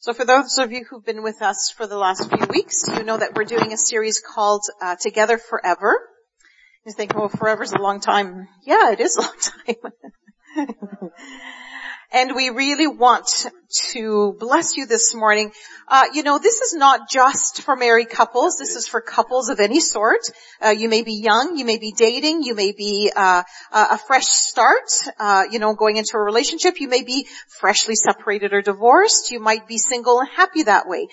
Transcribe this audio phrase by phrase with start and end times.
[0.00, 3.02] So for those of you who've been with us for the last few weeks, you
[3.02, 5.98] know that we're doing a series called uh, Together Forever.
[6.86, 8.46] You think, well, forever's a long time.
[8.64, 11.10] Yeah, it is a long time.
[12.10, 13.46] And we really want
[13.92, 15.52] to bless you this morning.
[15.86, 18.56] Uh, you know, this is not just for married couples.
[18.58, 20.20] This is for couples of any sort.
[20.64, 23.42] Uh, you may be young, you may be dating, you may be uh,
[23.72, 24.90] a fresh start.
[25.18, 26.80] Uh, you know, going into a relationship.
[26.80, 29.30] You may be freshly separated or divorced.
[29.30, 31.08] You might be single and happy that way.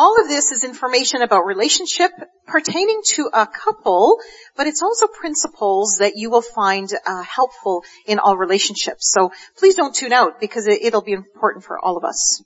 [0.00, 2.10] All of this is information about relationship
[2.46, 4.16] pertaining to a couple,
[4.56, 9.12] but it's also principles that you will find uh, helpful in all relationships.
[9.12, 12.42] So please don't tune out because it, will be important for all of us.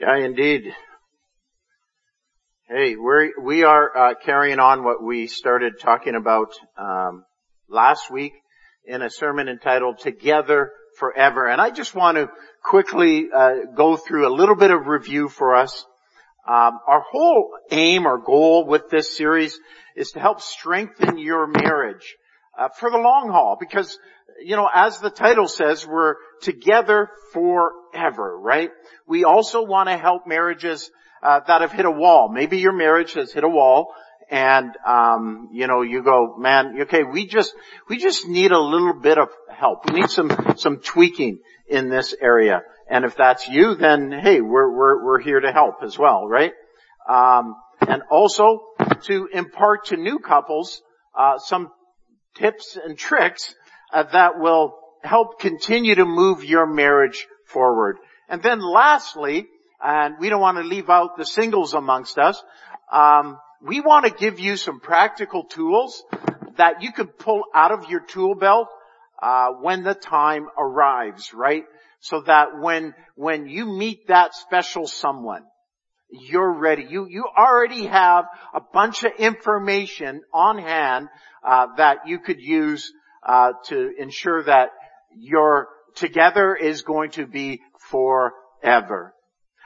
[0.00, 0.72] Yeah, indeed.
[2.68, 7.24] Hey, we're, we are uh, carrying on what we started talking about um,
[7.68, 8.34] last week
[8.84, 12.28] in a sermon entitled "Together Forever," and I just want to
[12.62, 15.84] quickly uh, go through a little bit of review for us.
[16.46, 19.58] Um, our whole aim or goal with this series
[19.94, 22.16] is to help strengthen your marriage
[22.58, 23.98] uh, for the long haul because
[24.42, 28.70] you know as the title says we're together forever right
[29.06, 30.90] we also want to help marriages
[31.22, 33.94] uh, that have hit a wall maybe your marriage has hit a wall
[34.30, 37.54] and um, you know you go man okay we just
[37.88, 39.28] we just need a little bit of
[39.62, 42.62] help we need some some tweaking in this area.
[42.88, 46.52] And if that's you, then hey, we're, we're, we're here to help as well, right?
[47.08, 48.60] Um, and also
[49.04, 50.82] to impart to new couples,
[51.18, 51.70] uh, some
[52.34, 53.54] tips and tricks
[53.92, 57.96] uh, that will help continue to move your marriage forward.
[58.28, 59.46] And then lastly,
[59.82, 62.42] and we don't want to leave out the singles amongst us,
[62.92, 66.04] um, we want to give you some practical tools
[66.56, 68.68] that you can pull out of your tool belt
[69.22, 71.64] uh, when the time arrives, right?
[72.00, 75.44] So that when, when you meet that special someone,
[76.10, 76.84] you're ready.
[76.90, 81.08] You, you already have a bunch of information on hand,
[81.42, 82.92] uh, that you could use,
[83.22, 84.70] uh, to ensure that
[85.16, 87.60] your together is going to be
[87.90, 89.14] forever.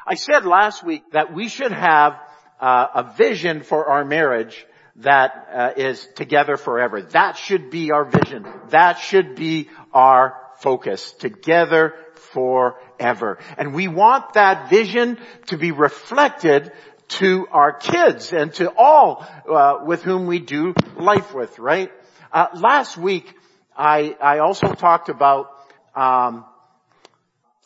[0.07, 2.19] I said last week that we should have
[2.61, 4.67] uh, a vision for our marriage
[4.99, 7.03] that uh, is together forever.
[7.03, 8.47] That should be our vision.
[8.71, 11.13] That should be our focus.
[11.13, 13.39] Together forever.
[13.59, 16.73] And we want that vision to be reflected
[17.09, 21.93] to our kids and to all uh, with whom we do life with, right?
[22.33, 23.33] Uh, last week,
[23.77, 25.51] I, I also talked about
[25.95, 26.45] um,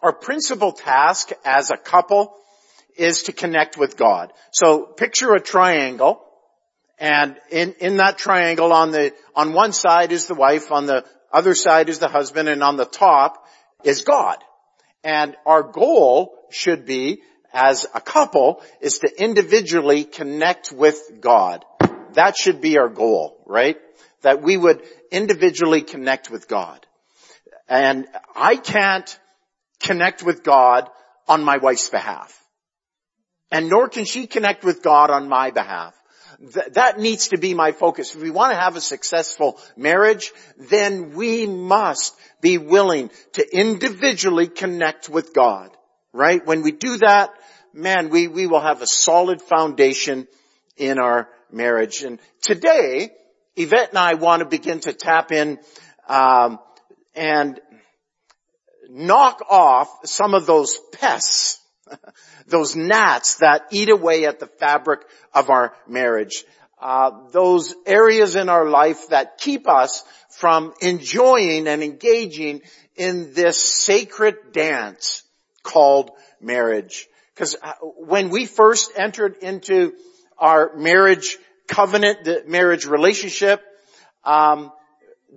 [0.03, 2.37] our principal task as a couple
[2.97, 4.33] is to connect with God.
[4.51, 6.23] So picture a triangle
[7.01, 11.07] and in, in that triangle on the, on one side is the wife, on the
[11.33, 13.47] other side is the husband, and on the top
[13.83, 14.37] is God.
[15.03, 17.23] And our goal should be,
[17.55, 21.65] as a couple, is to individually connect with God.
[22.13, 23.79] That should be our goal, right?
[24.21, 26.87] That we would individually connect with God.
[27.67, 29.19] And I can't
[29.83, 30.91] connect with God
[31.27, 32.37] on my wife's behalf.
[33.51, 35.95] And nor can she connect with God on my behalf.
[36.41, 38.15] Th- that needs to be my focus.
[38.15, 44.49] If we want to have a successful marriage, then we must be willing to individually
[44.49, 45.71] connect with God.
[46.13, 46.45] Right?
[46.45, 47.31] When we do that,
[47.73, 50.27] man, we, we will have a solid foundation
[50.77, 52.03] in our marriage.
[52.03, 53.11] And today,
[53.55, 55.59] Yvette and I want to begin to tap in
[56.09, 56.59] um,
[57.15, 57.61] and
[58.89, 61.60] knock off some of those pests
[62.47, 65.01] those gnats that eat away at the fabric
[65.35, 66.45] of our marriage.
[66.81, 72.63] Uh, those areas in our life that keep us from enjoying and engaging
[72.97, 75.23] in this sacred dance
[75.63, 77.07] called marriage.
[77.35, 79.93] Because uh, when we first entered into
[80.39, 81.37] our marriage
[81.69, 83.63] covenant, the marriage relationship,
[84.25, 84.73] um,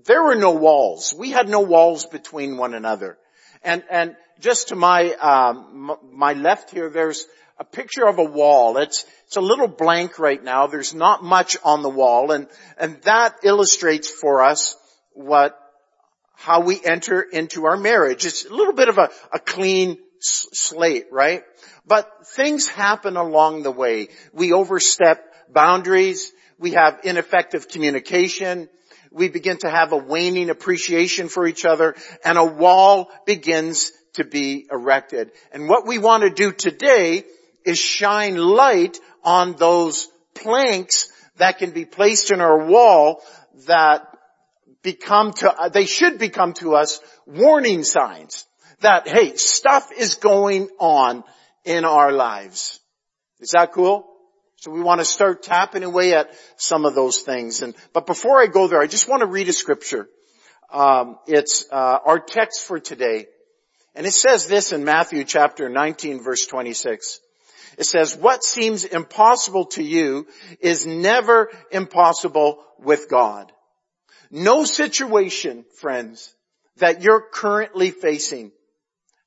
[0.06, 1.14] there were no walls.
[1.18, 3.18] We had no walls between one another.
[3.64, 7.26] And, and just to my, um, my left here, there's
[7.60, 8.78] a picture of a wall.
[8.78, 10.68] It's, it's a little blank right now.
[10.68, 12.48] There's not much on the wall and,
[12.78, 14.76] and that illustrates for us
[15.12, 15.58] what,
[16.36, 18.26] how we enter into our marriage.
[18.26, 21.44] It's a little bit of a, a clean slate, right?
[21.86, 24.10] But things happen along the way.
[24.34, 26.32] We overstep boundaries.
[26.58, 28.70] We have ineffective communication
[29.14, 34.24] we begin to have a waning appreciation for each other and a wall begins to
[34.24, 35.32] be erected.
[35.52, 37.24] And what we want to do today
[37.66, 43.22] is shine light on those planks that can be placed in our wall
[43.68, 44.08] that
[44.82, 48.46] become to, they should become to us warning signs
[48.82, 51.24] that, hey, stuff is going on
[51.64, 52.80] in our lives.
[53.40, 54.08] Is that cool?
[54.58, 57.62] So we want to start tapping away at some of those things.
[57.62, 60.08] And, but before I go there, I just want to read a scripture.
[60.72, 63.28] Um, it's, uh, our text for today.
[63.96, 67.20] And it says this in Matthew chapter 19 verse 26.
[67.78, 70.28] It says, what seems impossible to you
[70.60, 73.52] is never impossible with God.
[74.30, 76.34] No situation, friends,
[76.78, 78.52] that you're currently facing.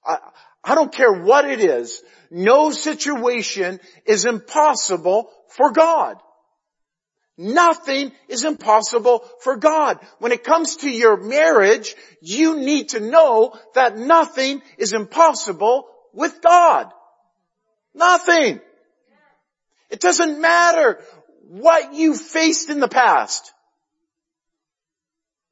[0.05, 0.19] I,
[0.63, 2.03] I don't care what it is.
[2.31, 6.17] No situation is impossible for God.
[7.39, 9.99] Nothing is impossible for God.
[10.19, 16.41] When it comes to your marriage, you need to know that nothing is impossible with
[16.41, 16.91] God.
[17.95, 18.61] Nothing.
[19.91, 21.01] It doesn't matter
[21.49, 23.53] what you faced in the past.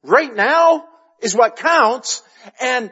[0.03, 0.85] Right now
[1.21, 2.21] is what counts
[2.59, 2.91] and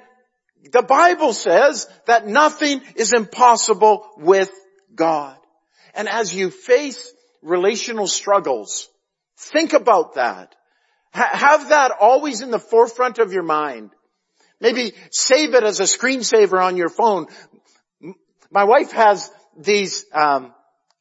[0.71, 4.51] the Bible says that nothing is impossible with
[4.95, 5.37] God.
[5.93, 7.11] And as you face
[7.43, 8.89] relational struggles,
[9.37, 10.55] think about that.
[11.11, 13.91] have that always in the forefront of your mind.
[14.59, 17.27] Maybe save it as a screensaver on your phone.
[18.49, 20.53] My wife has these um,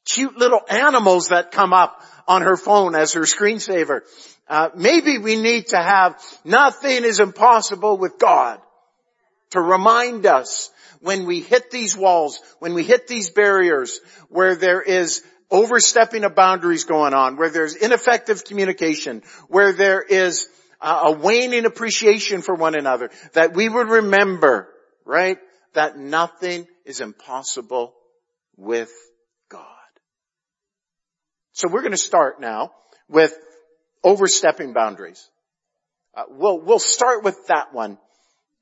[0.04, 4.00] cute little animals that come up on her phone as her screensaver.
[4.48, 8.60] Uh, maybe we need to have nothing is impossible with God
[9.50, 14.80] to remind us when we hit these walls, when we hit these barriers, where there
[14.80, 15.22] is
[15.52, 20.49] overstepping of boundaries going on, where there's ineffective communication, where there is
[20.81, 24.69] a waning appreciation for one another, that we would remember,
[25.04, 25.38] right,
[25.75, 27.94] that nothing is impossible
[28.56, 28.90] with
[29.49, 29.62] God.
[31.52, 32.72] So we're going to start now
[33.08, 33.32] with
[34.02, 35.28] overstepping boundaries.
[36.14, 37.99] Uh, we'll, we'll start with that one.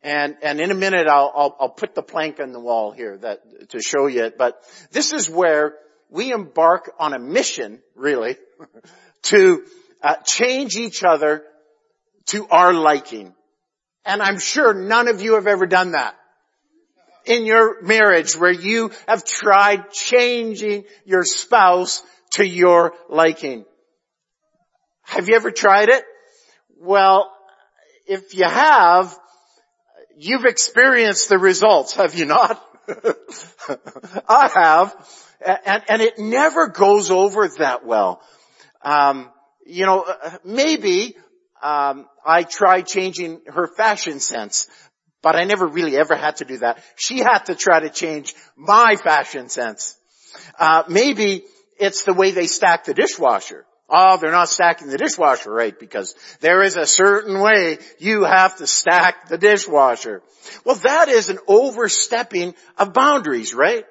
[0.03, 3.17] And, and in a minute I'll, I'll, I'll put the plank on the wall here
[3.19, 4.37] that, to show you it.
[4.37, 5.75] But this is where
[6.11, 8.37] we embark on a mission, really,
[9.23, 9.65] to
[10.03, 11.45] uh, change each other
[12.27, 13.35] to our liking.
[14.05, 16.17] And I'm sure none of you have ever done that
[17.27, 22.03] in your marriage where you have tried changing your spouse
[22.33, 23.65] to your liking.
[25.03, 26.05] Have you ever tried it?
[26.79, 27.31] Well,
[28.07, 29.17] if you have,
[30.23, 32.63] You've experienced the results, have you not?
[34.29, 34.95] I have.
[35.45, 38.21] And, and, it never goes over that well.
[38.83, 39.31] Um,
[39.65, 41.17] you know, uh, maybe
[41.63, 44.69] um, I tried changing her fashion sense,
[45.23, 46.83] but I never really ever had to do that.
[46.97, 49.97] She had to try to change my fashion sense.
[50.59, 51.45] Uh, maybe
[51.79, 53.65] it's the way they stack the dishwasher.
[53.91, 58.57] Oh, they're not stacking the dishwasher right because there is a certain way you have
[58.59, 60.23] to stack the dishwasher.
[60.65, 63.85] Well, that is an overstepping of boundaries, right?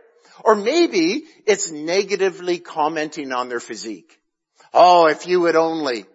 [0.44, 4.18] Or maybe it's negatively commenting on their physique.
[4.74, 6.06] Oh, if you would only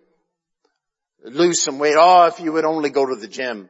[1.23, 1.97] lose some weight.
[1.99, 3.69] Oh, if you would only go to the gym.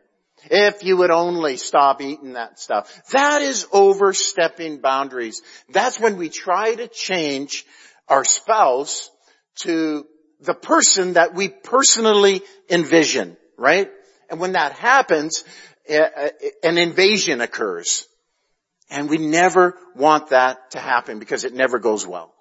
[0.50, 3.02] If you would only stop eating that stuff.
[3.12, 5.42] That is overstepping boundaries.
[5.70, 7.64] That's when we try to change
[8.08, 9.10] our spouse
[9.60, 10.06] to
[10.40, 13.90] the person that we personally envision, right?
[14.28, 15.44] And when that happens,
[15.88, 18.06] an invasion occurs.
[18.90, 22.33] And we never want that to happen because it never goes well.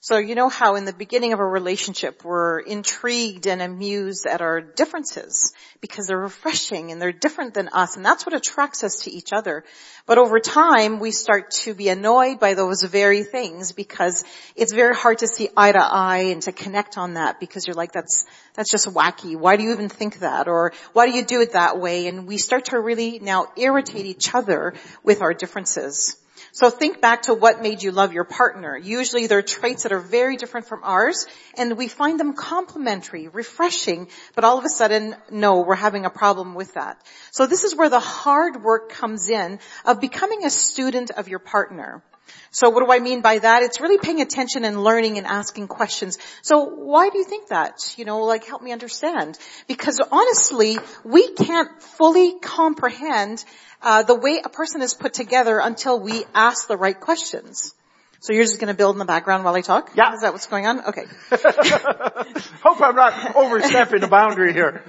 [0.00, 4.40] So you know how in the beginning of a relationship we're intrigued and amused at
[4.40, 9.02] our differences because they're refreshing and they're different than us and that's what attracts us
[9.02, 9.64] to each other.
[10.06, 14.22] But over time we start to be annoyed by those very things because
[14.54, 17.74] it's very hard to see eye to eye and to connect on that because you're
[17.74, 18.24] like that's,
[18.54, 19.34] that's just wacky.
[19.34, 20.46] Why do you even think that?
[20.46, 22.06] Or why do you do it that way?
[22.06, 26.16] And we start to really now irritate each other with our differences.
[26.52, 28.76] So think back to what made you love your partner.
[28.76, 31.26] Usually there are traits that are very different from ours
[31.56, 36.10] and we find them complementary, refreshing, but all of a sudden, no, we're having a
[36.10, 37.00] problem with that.
[37.30, 41.38] So this is where the hard work comes in of becoming a student of your
[41.38, 42.02] partner.
[42.50, 43.62] So what do I mean by that?
[43.62, 46.18] It's really paying attention and learning and asking questions.
[46.42, 47.94] So why do you think that?
[47.96, 49.38] You know, like help me understand.
[49.66, 53.44] Because honestly, we can't fully comprehend
[53.82, 57.74] uh, the way a person is put together until we ask the right questions.
[58.20, 59.92] So you're just going to build in the background while I talk?
[59.94, 60.12] Yeah.
[60.14, 60.84] Is that what's going on?
[60.86, 61.04] Okay.
[61.30, 64.84] Hope I'm not overstepping the boundary here.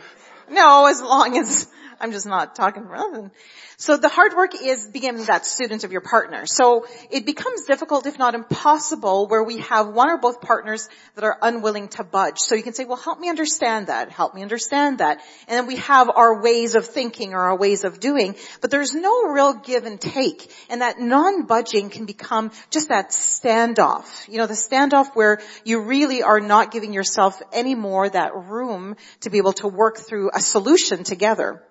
[0.50, 1.68] No, as long as
[2.00, 3.32] I'm just not talking for nothing.
[3.78, 6.46] So the hard work is becoming that student of your partner.
[6.46, 11.24] So it becomes difficult, if not impossible, where we have one or both partners that
[11.24, 12.40] are unwilling to budge.
[12.40, 14.12] So you can say, well, help me understand that.
[14.12, 15.22] Help me understand that.
[15.48, 18.94] And then we have our ways of thinking or our ways of doing, but there's
[18.94, 20.52] no real give and take.
[20.70, 24.28] And that non-budging can become just that standoff.
[24.28, 28.96] You know, the standoff where you really are not giving yourself any more that room
[29.22, 31.64] to be able to work through a solution together.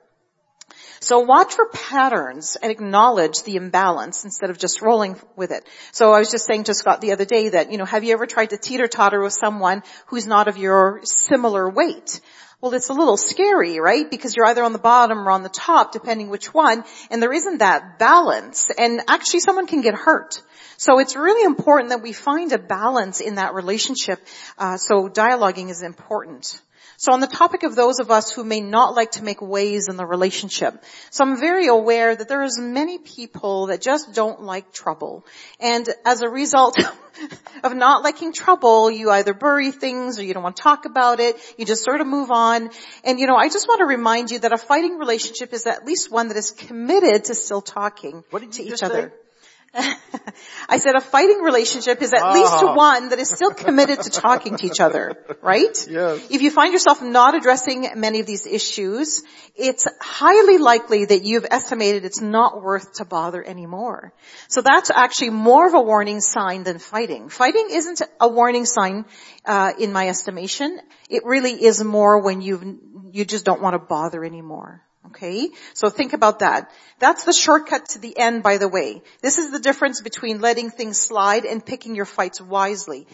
[1.00, 5.66] So watch for patterns and acknowledge the imbalance instead of just rolling with it.
[5.92, 8.12] So I was just saying to Scott the other day that, you know, have you
[8.12, 12.20] ever tried to teeter totter with someone who's not of your similar weight?
[12.60, 14.10] Well, it's a little scary, right?
[14.10, 17.32] Because you're either on the bottom or on the top, depending which one, and there
[17.32, 18.68] isn't that balance.
[18.76, 20.42] And actually someone can get hurt.
[20.76, 24.20] So it's really important that we find a balance in that relationship.
[24.58, 26.60] Uh, so dialoguing is important.
[27.00, 29.86] So on the topic of those of us who may not like to make waves
[29.88, 34.42] in the relationship, so I'm very aware that there is many people that just don't
[34.42, 35.24] like trouble.
[35.60, 36.76] And as a result
[37.62, 41.20] of not liking trouble, you either bury things or you don't want to talk about
[41.20, 42.70] it, you just sort of move on.
[43.04, 45.86] And you know, I just want to remind you that a fighting relationship is at
[45.86, 49.12] least one that is committed to still talking to each other.
[49.14, 49.27] Say?
[50.68, 52.32] I said a fighting relationship is at oh.
[52.32, 55.86] least one that is still committed to talking to each other, right?
[55.88, 56.26] Yes.
[56.30, 59.22] If you find yourself not addressing many of these issues,
[59.54, 64.12] it's highly likely that you've estimated it's not worth to bother anymore.
[64.48, 67.28] So that's actually more of a warning sign than fighting.
[67.28, 69.04] Fighting isn't a warning sign
[69.44, 70.80] uh, in my estimation.
[71.10, 74.82] It really is more when you you just don't want to bother anymore.
[75.08, 75.50] Okay?
[75.74, 76.70] So think about that.
[76.98, 79.02] That's the shortcut to the end, by the way.
[79.20, 83.06] This is the difference between letting things slide and picking your fights wisely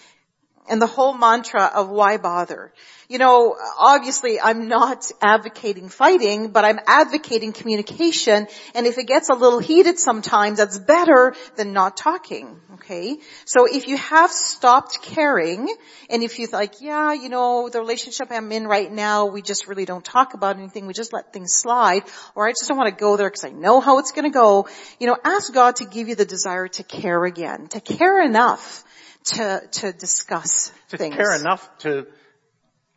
[0.68, 2.72] and the whole mantra of why bother.
[3.08, 8.46] You know, obviously I'm not advocating fighting, but I'm advocating communication.
[8.74, 12.60] And if it gets a little heated sometimes, that's better than not talking.
[12.74, 13.18] Okay?
[13.44, 15.74] So if you have stopped caring,
[16.08, 19.68] and if you're like, yeah, you know, the relationship I'm in right now, we just
[19.68, 22.04] really don't talk about anything, we just let things slide,
[22.34, 24.66] or I just don't want to go there because I know how it's gonna go,
[24.98, 28.83] you know, ask God to give you the desire to care again, to care enough
[29.24, 31.14] to, to discuss to things.
[31.14, 32.06] care enough to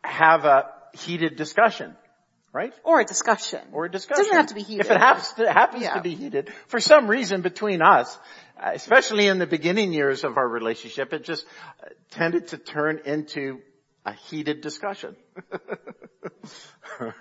[0.02, 1.96] have a heated discussion,
[2.52, 2.72] right?
[2.84, 3.60] Or a discussion.
[3.72, 4.24] Or a discussion.
[4.24, 4.86] It doesn't have to be heated.
[4.86, 5.94] If it happens to, happens yeah.
[5.94, 8.18] to be heated, for some reason between us,
[8.60, 11.46] especially in the beginning years of our relationship, it just
[11.82, 13.60] uh, tended to turn into
[14.04, 15.16] a heated discussion.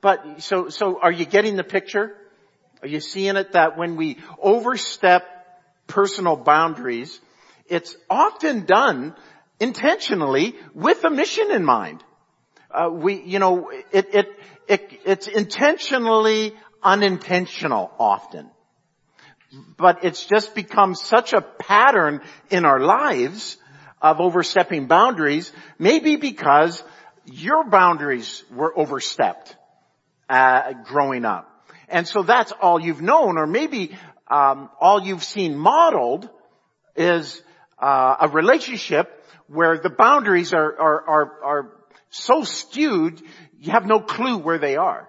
[0.00, 2.16] but so, so are you getting the picture?
[2.82, 5.24] Are you seeing it that when we overstep
[5.86, 7.20] personal boundaries,
[7.66, 9.14] it's often done
[9.60, 12.02] intentionally with a mission in mind.
[12.70, 14.28] Uh, we, you know, it, it,
[14.68, 18.50] it, it's intentionally unintentional often.
[19.76, 23.58] But it's just become such a pattern in our lives
[24.00, 26.82] of overstepping boundaries, maybe because
[27.26, 29.56] your boundaries were overstepped
[30.28, 31.48] uh, growing up.
[31.88, 33.96] And so that's all you've known, or maybe
[34.28, 36.28] um, all you've seen modeled
[36.96, 37.42] is
[37.82, 41.72] uh, a relationship where the boundaries are, are, are, are
[42.10, 43.20] so skewed,
[43.58, 45.08] you have no clue where they are.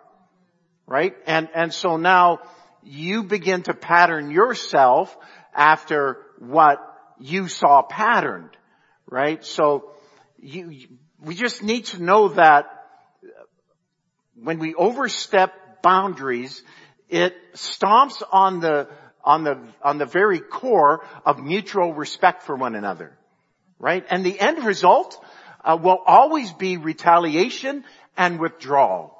[0.88, 1.14] Right?
[1.28, 2.40] And, and so now
[2.82, 5.16] you begin to pattern yourself
[5.54, 6.80] after what
[7.20, 8.58] you saw patterned.
[9.10, 9.46] Right?
[9.46, 9.92] So
[10.38, 10.88] you,
[11.22, 12.66] we just need to know that
[14.36, 16.64] when we overstep boundaries,
[17.08, 18.90] it stomps on the
[19.24, 23.18] on the, on the very core of mutual respect for one another.
[23.80, 24.06] Right?
[24.10, 25.24] And the end result
[25.64, 27.84] uh, will always be retaliation
[28.18, 29.14] and withdrawal.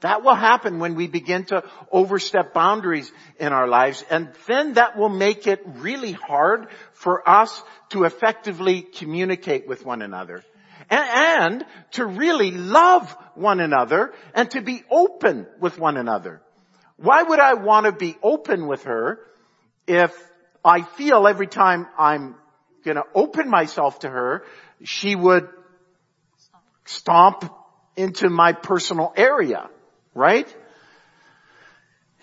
[0.00, 4.96] That will happen when we begin to overstep boundaries in our lives and then that
[4.96, 10.44] will make it really hard for us to effectively communicate with one another.
[10.90, 16.42] And, and to really love one another and to be open with one another.
[16.96, 19.20] Why would I want to be open with her
[19.86, 20.12] if
[20.64, 22.34] I feel every time I'm
[22.84, 24.44] gonna open myself to her,
[24.82, 25.48] she would
[26.84, 27.52] stomp
[27.96, 29.68] into my personal area,
[30.14, 30.52] right?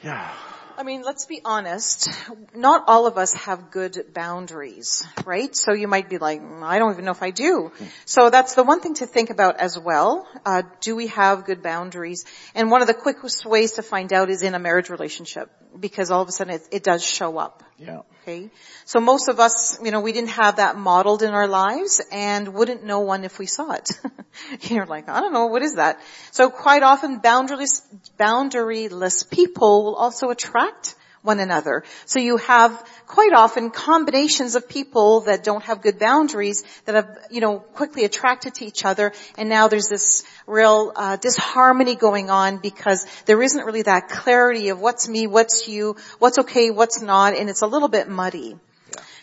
[0.03, 0.31] Yeah.
[0.75, 2.09] I mean, let's be honest.
[2.55, 5.55] Not all of us have good boundaries, right?
[5.55, 7.71] So you might be like, mm, I don't even know if I do.
[8.05, 10.27] So that's the one thing to think about as well.
[10.45, 12.25] Uh, do we have good boundaries?
[12.55, 16.09] And one of the quickest ways to find out is in a marriage relationship, because
[16.09, 17.63] all of a sudden it, it does show up.
[17.85, 18.01] Yeah.
[18.21, 18.49] Okay.
[18.85, 22.53] So most of us, you know, we didn't have that modeled in our lives and
[22.53, 23.89] wouldn't know one if we saw it.
[24.61, 25.99] You're like, I don't know, what is that?
[26.31, 27.81] So quite often boundaryless,
[28.17, 31.83] boundaryless people will also attract one another.
[32.05, 32.71] So you have
[33.07, 38.03] quite often combinations of people that don't have good boundaries that have, you know, quickly
[38.03, 43.41] attracted to each other and now there's this real uh, disharmony going on because there
[43.41, 47.61] isn't really that clarity of what's me, what's you, what's okay, what's not, and it's
[47.61, 48.57] a little bit muddy.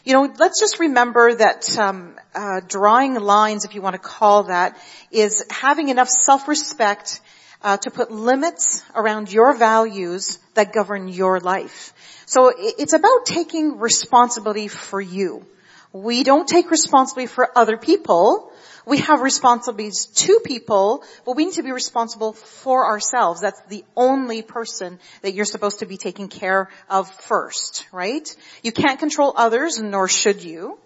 [0.03, 4.45] You know, let's just remember that um, uh, drawing lines, if you want to call
[4.45, 4.79] that,
[5.11, 7.21] is having enough self-respect
[7.63, 11.93] uh, to put limits around your values that govern your life.
[12.27, 15.45] So it's about taking responsibility for you.
[15.93, 18.53] We don't take responsibility for other people.
[18.87, 23.41] We have responsibilities to people, but we need to be responsible for ourselves.
[23.41, 28.35] That's the only person that you're supposed to be taking care of first, right?
[28.63, 30.79] You can't control others, nor should you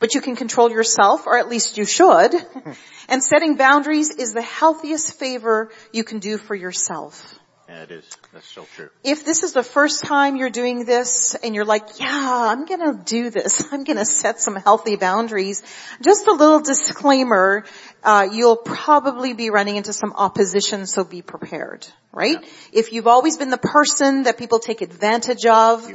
[0.00, 2.34] but you can control yourself, or at least you should.
[3.08, 7.38] and setting boundaries is the healthiest favor you can do for yourself.
[7.70, 8.04] Yeah, it is.
[8.32, 8.88] That's so true.
[9.04, 13.00] If this is the first time you're doing this and you're like, yeah, I'm gonna
[13.04, 13.64] do this.
[13.72, 15.62] I'm gonna set some healthy boundaries.
[16.02, 17.64] Just a little disclaimer,
[18.02, 22.38] uh, you'll probably be running into some opposition, so be prepared, right?
[22.42, 22.48] Yeah.
[22.72, 25.88] If you've always been the person that people take advantage of,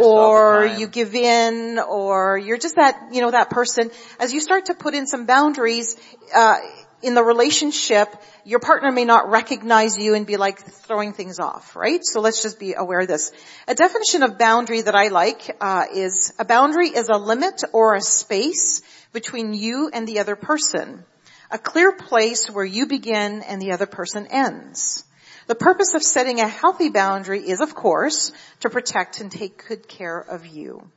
[0.00, 4.66] or you give in, or you're just that, you know, that person, as you start
[4.66, 5.96] to put in some boundaries,
[6.34, 6.56] uh,
[7.02, 8.08] in the relationship,
[8.44, 12.00] your partner may not recognize you and be like throwing things off, right?
[12.04, 13.32] So let's just be aware of this.
[13.66, 17.94] A definition of boundary that I like uh, is a boundary is a limit or
[17.94, 21.04] a space between you and the other person.
[21.50, 25.04] A clear place where you begin and the other person ends.
[25.46, 28.30] The purpose of setting a healthy boundary is, of course,
[28.60, 30.88] to protect and take good care of you.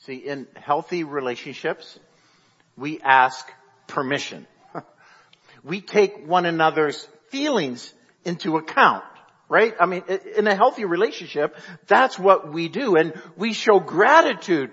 [0.00, 2.00] See, in healthy relationships,
[2.76, 3.48] we ask
[3.86, 4.48] permission
[5.64, 7.92] we take one another's feelings
[8.24, 9.04] into account,
[9.48, 9.74] right?
[9.78, 10.04] I mean,
[10.36, 14.72] in a healthy relationship, that's what we do, and we show gratitude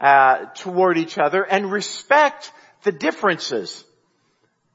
[0.00, 3.84] uh, toward each other and respect the differences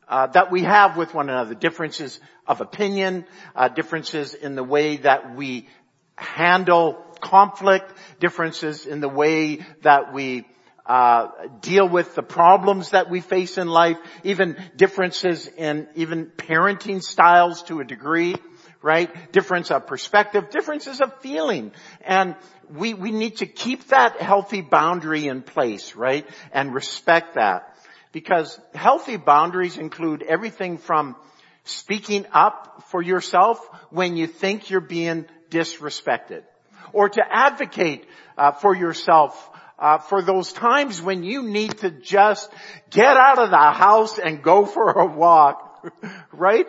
[0.07, 3.25] uh, that we have with one another, differences of opinion,
[3.55, 5.67] uh, differences in the way that we
[6.15, 10.47] handle conflict, differences in the way that we
[10.89, 11.29] uh,
[11.61, 17.61] deal with the problems that we face in life, even differences in even parenting styles
[17.61, 18.35] to a degree,
[18.81, 19.31] right?
[19.31, 21.73] Difference of perspective, differences of feeling.
[22.01, 22.35] And
[22.73, 26.27] we, we need to keep that healthy boundary in place, right?
[26.51, 27.77] And respect that.
[28.11, 31.15] Because healthy boundaries include everything from
[31.65, 33.59] speaking up for yourself
[33.91, 36.41] when you think you're being disrespected
[36.93, 38.07] or to advocate
[38.39, 42.49] uh, for yourself uh, for those times when you need to just
[42.89, 45.65] get out of the house and go for a walk.
[46.33, 46.67] Right?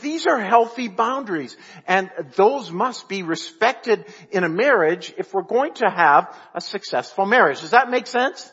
[0.00, 1.54] These are healthy boundaries
[1.86, 7.26] and those must be respected in a marriage if we're going to have a successful
[7.26, 7.60] marriage.
[7.60, 8.50] Does that make sense?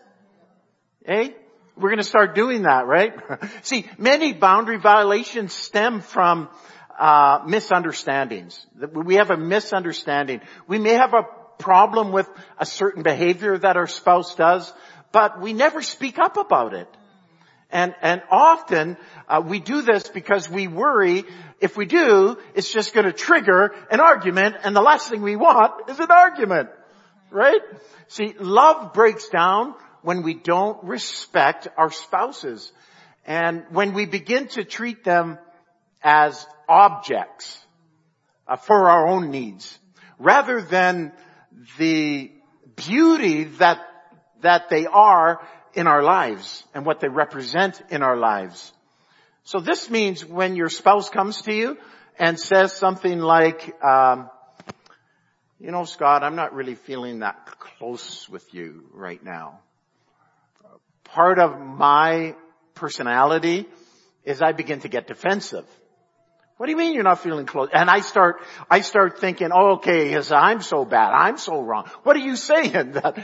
[1.05, 1.29] Eh?
[1.77, 3.13] We're going to start doing that, right?
[3.63, 6.49] See, many boundary violations stem from
[6.97, 8.65] uh, misunderstandings.
[8.93, 10.41] We have a misunderstanding.
[10.67, 11.23] We may have a
[11.58, 14.72] problem with a certain behavior that our spouse does,
[15.12, 16.88] but we never speak up about it.
[17.72, 18.96] And, and often
[19.28, 21.26] uh, we do this because we worry
[21.60, 25.36] if we do, it's just going to trigger an argument, and the last thing we
[25.36, 26.70] want is an argument,
[27.32, 27.62] right?
[28.08, 32.72] See, love breaks down when we don't respect our spouses,
[33.26, 35.39] and when we begin to treat them
[36.04, 37.60] as objects
[38.48, 39.80] uh, for our own needs,
[40.20, 41.12] rather than
[41.78, 42.32] the
[42.76, 43.80] beauty that,
[44.41, 45.39] that they are
[45.74, 48.72] in our lives and what they represent in our lives.
[49.44, 51.78] So this means when your spouse comes to you
[52.18, 54.30] and says something like, um,
[55.60, 59.60] you know, Scott, I'm not really feeling that close with you right now.
[61.04, 62.36] Part of my
[62.74, 63.68] personality
[64.24, 65.65] is I begin to get defensive.
[66.58, 67.70] What do you mean you're not feeling close?
[67.74, 68.38] And I start,
[68.72, 71.12] I start thinking, oh, okay, I'm so bad.
[71.12, 71.89] I'm so wrong.
[72.04, 72.94] What are you saying?
[72.94, 73.22] That,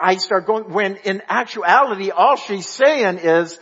[0.00, 3.58] I start going, when in actuality, all she's saying is,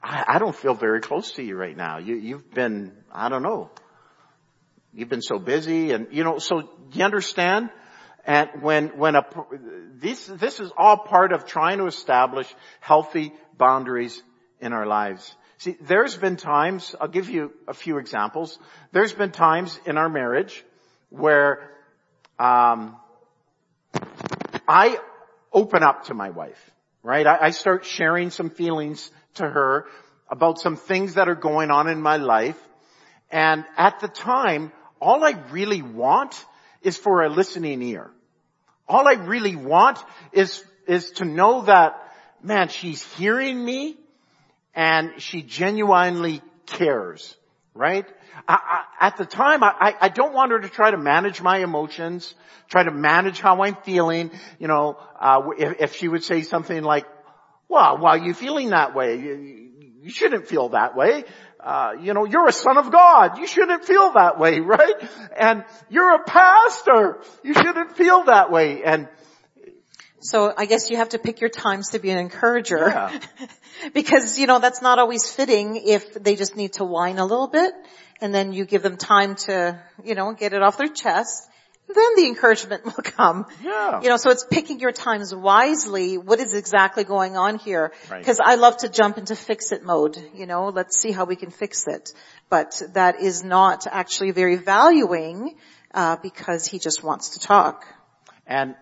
[0.00, 1.98] I, I don't feel very close to you right now.
[1.98, 3.70] You, you've been, I don't know.
[4.94, 7.70] You've been so busy and, you know, so you understand?
[8.24, 9.26] And when, when a,
[9.94, 14.22] this, this is all part of trying to establish healthy boundaries
[14.60, 15.34] in our lives.
[15.58, 18.58] See, there's been times, I'll give you a few examples.
[18.92, 20.64] There's been times in our marriage
[21.08, 21.70] where,
[22.38, 22.96] um,
[24.68, 24.98] I
[25.52, 26.70] open up to my wife,
[27.02, 27.26] right?
[27.26, 29.86] I, I start sharing some feelings to her
[30.28, 32.58] about some things that are going on in my life.
[33.30, 36.44] And at the time, all I really want
[36.82, 38.10] is for a listening ear.
[38.88, 39.98] All I really want
[40.32, 41.96] is, is to know that,
[42.42, 43.96] man, she's hearing me
[44.76, 47.34] and she genuinely cares,
[47.74, 48.06] right?
[48.46, 51.58] I, I, at the time, I, I don't want her to try to manage my
[51.58, 52.34] emotions,
[52.68, 54.30] try to manage how I'm feeling.
[54.60, 57.06] You know, uh, if, if she would say something like,
[57.68, 59.16] "Well, why are you feeling that way?
[59.18, 59.70] You,
[60.02, 61.24] you shouldn't feel that way."
[61.58, 63.38] Uh, you know, you're a son of God.
[63.38, 64.94] You shouldn't feel that way, right?
[65.36, 67.22] And you're a pastor.
[67.42, 68.84] You shouldn't feel that way.
[68.84, 69.08] And
[70.26, 72.88] so I guess you have to pick your times to be an encourager.
[72.88, 73.20] Yeah.
[73.94, 77.46] because, you know, that's not always fitting if they just need to whine a little
[77.46, 77.72] bit
[78.20, 81.48] and then you give them time to, you know, get it off their chest.
[81.86, 83.46] Then the encouragement will come.
[83.62, 84.02] Yeah.
[84.02, 86.18] You know, so it's picking your times wisely.
[86.18, 87.92] What is exactly going on here?
[88.10, 88.18] Right.
[88.18, 90.18] Because I love to jump into fix it mode.
[90.34, 92.12] You know, let's see how we can fix it.
[92.50, 95.56] But that is not actually very valuing
[95.94, 97.84] uh, because he just wants to talk.
[98.46, 98.74] And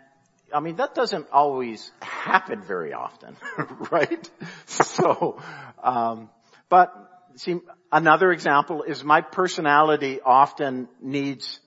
[0.55, 3.37] I mean, that doesn't always happen very often,
[3.91, 4.31] right?
[4.67, 5.43] So,
[5.83, 6.31] um,
[6.69, 6.95] but
[7.35, 7.57] see,
[7.91, 11.59] another example is my personality often needs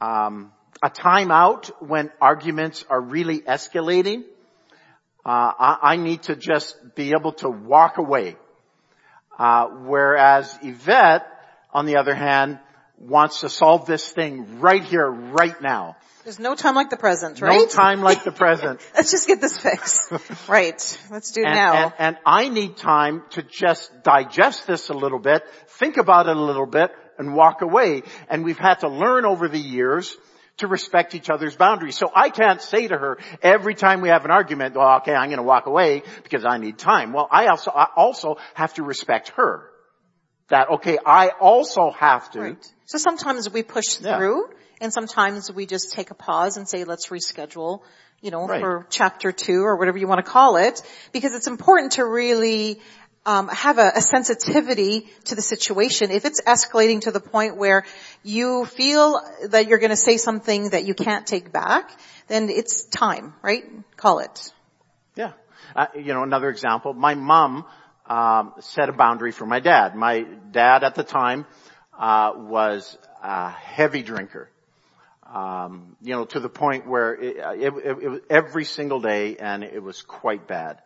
[0.00, 0.52] um,
[0.82, 4.22] a timeout when arguments are really escalating.
[5.24, 8.36] Uh, I, I, need to just be able to walk away.
[9.38, 11.26] Uh, whereas Yvette,
[11.72, 12.60] on the other hand,
[12.98, 15.96] wants to solve this thing right here, right now.
[16.24, 17.56] There's no time like the present, right?
[17.56, 18.80] No time like the present.
[18.96, 20.10] Let's just get this fixed.
[20.48, 20.98] right.
[21.08, 21.84] Let's do it and, now.
[21.84, 26.36] And, and I need time to just digest this a little bit, think about it
[26.36, 28.02] a little bit, and walk away.
[28.28, 30.16] And we've had to learn over the years
[30.56, 31.96] to respect each other's boundaries.
[31.96, 35.28] So I can't say to her every time we have an argument, well, okay, I'm
[35.28, 37.12] going to walk away because I need time.
[37.12, 39.70] Well, I also, I also have to respect her.
[40.48, 42.40] That, okay, I also have to.
[42.40, 42.72] Right.
[42.84, 44.16] So sometimes we push Yeah.
[44.16, 44.48] through
[44.80, 47.80] and sometimes we just take a pause and say, let's reschedule,
[48.20, 48.60] you know, Right.
[48.60, 50.80] for chapter two or whatever you want to call it,
[51.12, 52.80] because it's important to really
[53.24, 56.12] um, have a, a sensitivity to the situation.
[56.12, 57.84] If it's escalating to the point where
[58.22, 61.90] you feel that you're going to say something that you can't take back,
[62.28, 63.64] then it's time, right?
[63.96, 64.52] Call it.
[65.16, 65.32] Yeah.
[65.74, 67.64] Uh, you know, another example, my mom
[68.08, 69.94] um, set a boundary for my dad.
[69.94, 71.46] My dad at the time
[71.98, 74.50] uh, was a heavy drinker.
[75.32, 79.36] Um, you know, to the point where it, it, it, it was every single day,
[79.36, 80.80] and it was quite bad.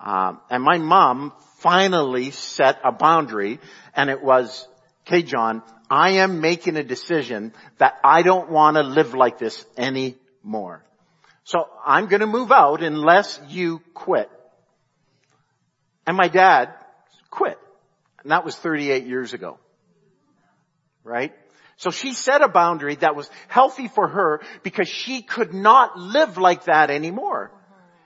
[0.00, 3.60] Um, and my mom finally set a boundary,
[3.94, 4.66] and it was,
[5.06, 9.64] "Okay, John, I am making a decision that I don't want to live like this
[9.76, 10.82] anymore.
[11.44, 14.30] So I'm going to move out unless you quit."
[16.06, 16.70] And my dad
[17.30, 17.58] quit,
[18.22, 19.58] and that was 38 years ago,
[21.02, 21.34] right?
[21.76, 26.38] So she set a boundary that was healthy for her because she could not live
[26.38, 27.50] like that anymore.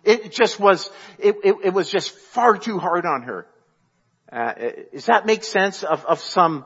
[0.05, 3.47] It just was, it, it, it was just far too hard on her.
[4.31, 4.53] Uh,
[4.93, 6.65] does that make sense of, of some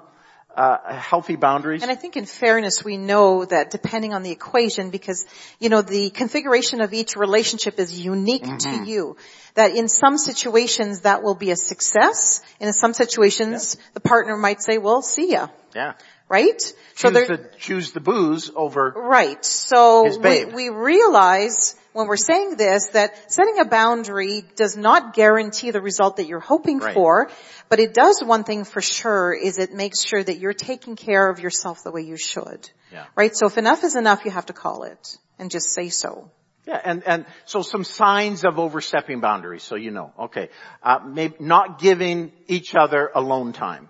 [0.57, 1.83] uh, healthy boundaries?
[1.83, 5.27] And I think in fairness, we know that depending on the equation, because,
[5.59, 9.17] you know, the configuration of each relationship is unique to you.
[9.55, 14.37] That in some situations that will be a success, and in some situations the partner
[14.37, 15.49] might say, well, see ya.
[15.75, 15.95] yeah.
[16.29, 16.61] Right?
[16.97, 19.45] Choose, there- the, choose the booze over, Right.
[19.45, 25.71] So we, we realize when we're saying this that setting a boundary does not guarantee
[25.71, 26.95] the result that you're hoping Right.
[26.95, 27.31] for,
[27.69, 31.29] but it does one thing for sure is it makes sure that you're taking care
[31.29, 32.71] of yourself the way you should.
[32.93, 33.05] Yeah.
[33.15, 33.35] Right?
[33.35, 36.31] So if enough is enough, you have to call it and just say so.
[36.67, 40.13] yeah, and, and so some signs of overstepping boundaries, so you know.
[40.27, 40.49] Okay.
[40.83, 43.89] Uh, maybe not giving each other alone time.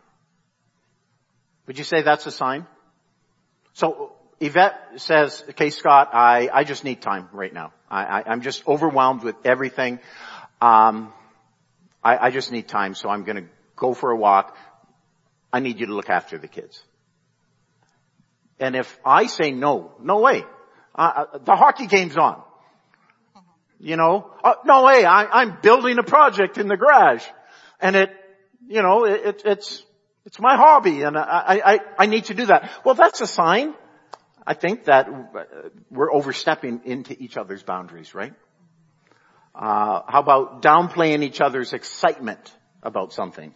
[1.66, 2.66] Would you say that's a sign?
[3.74, 7.72] So Yvette says, okay Scott, I, I just need time right now.
[7.92, 10.00] I, I'm just overwhelmed with everything.
[10.60, 11.12] Um,
[12.02, 13.44] I, I just need time, so I'm gonna
[13.76, 14.56] go for a walk.
[15.52, 16.82] I need you to look after the kids.
[18.58, 20.44] And if I say no, no way.
[20.94, 22.42] Uh, uh, the hockey game's on.
[23.78, 27.24] You know, uh, no way, I, I'm building a project in the garage.
[27.80, 28.10] And it,
[28.68, 29.84] you know, it, it's,
[30.24, 32.70] it's my hobby and I, I, I need to do that.
[32.84, 33.74] Well, that's a sign,
[34.46, 35.44] I think, that uh,
[35.90, 38.34] we're overstepping into each other's boundaries, right?
[39.54, 42.52] Uh, how about downplaying each other's excitement
[42.82, 43.54] about something?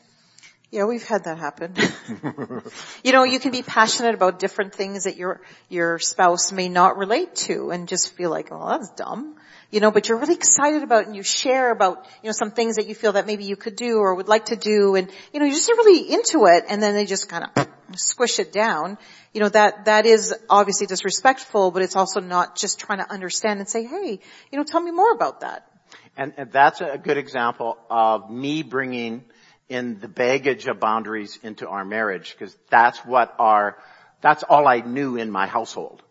[0.70, 1.74] Yeah, we've had that happen.
[3.04, 6.98] you know, you can be passionate about different things that your, your spouse may not
[6.98, 9.36] relate to and just feel like, oh, that's dumb.
[9.70, 12.76] You know, but you're really excited about and you share about, you know, some things
[12.76, 15.40] that you feel that maybe you could do or would like to do and, you
[15.40, 18.98] know, you're just really into it and then they just kind of squish it down.
[19.32, 23.60] You know, that, that is obviously disrespectful, but it's also not just trying to understand
[23.60, 25.68] and say, hey, you know, tell me more about that.
[26.16, 29.24] And, and that's a good example of me bringing
[29.68, 33.76] in the baggage of boundaries into our marriage because that's what our,
[34.20, 36.02] that's all I knew in my household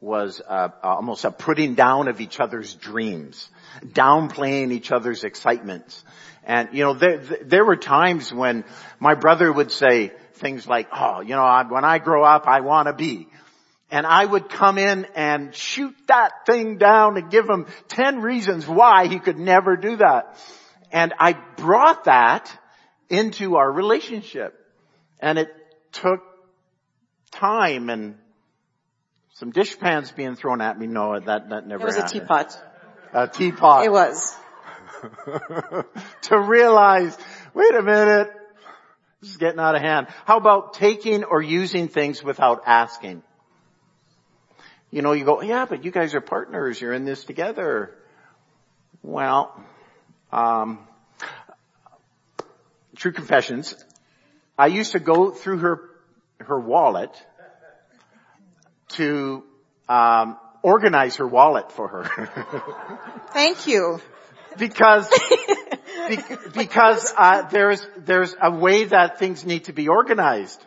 [0.00, 3.50] was uh, almost a putting down of each other's dreams,
[3.84, 6.02] downplaying each other's excitements.
[6.44, 8.64] And you know, there, there were times when
[8.98, 12.88] my brother would say things like, "Oh, you know, when I grow up, I want
[12.88, 13.28] to be,"
[13.90, 18.66] and I would come in and shoot that thing down and give him ten reasons
[18.66, 20.36] why he could never do that.
[20.92, 22.50] And I brought that
[23.08, 24.56] into our relationship.
[25.20, 25.48] And it
[25.92, 26.20] took
[27.30, 28.16] time and
[29.34, 30.86] some dishpans being thrown at me.
[30.86, 32.16] No, that, that never It was happened.
[32.16, 32.64] a teapot.
[33.12, 33.84] A teapot.
[33.84, 34.36] It was.
[36.22, 37.16] to realize,
[37.54, 38.28] wait a minute,
[39.20, 40.06] this is getting out of hand.
[40.24, 43.22] How about taking or using things without asking?
[44.90, 46.80] You know, you go, yeah, but you guys are partners.
[46.80, 47.94] You're in this together.
[49.02, 49.54] Well,
[50.32, 50.80] um,
[52.96, 53.74] true confessions.
[54.58, 55.90] I used to go through her,
[56.38, 57.10] her wallet
[58.90, 59.44] to,
[59.88, 63.22] um, organize her wallet for her.
[63.32, 64.00] Thank you.
[64.58, 65.54] because, be,
[66.54, 70.64] because, uh, there's, there's a way that things need to be organized.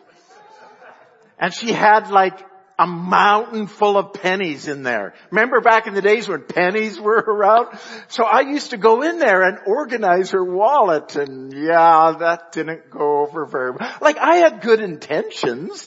[1.38, 2.38] And she had like
[2.78, 5.14] a mountain full of pennies in there.
[5.30, 7.78] Remember back in the days when pennies were around?
[8.08, 12.90] So I used to go in there and organize her wallet and yeah, that didn't
[12.90, 13.94] go over very well.
[14.00, 15.86] Like I had good intentions,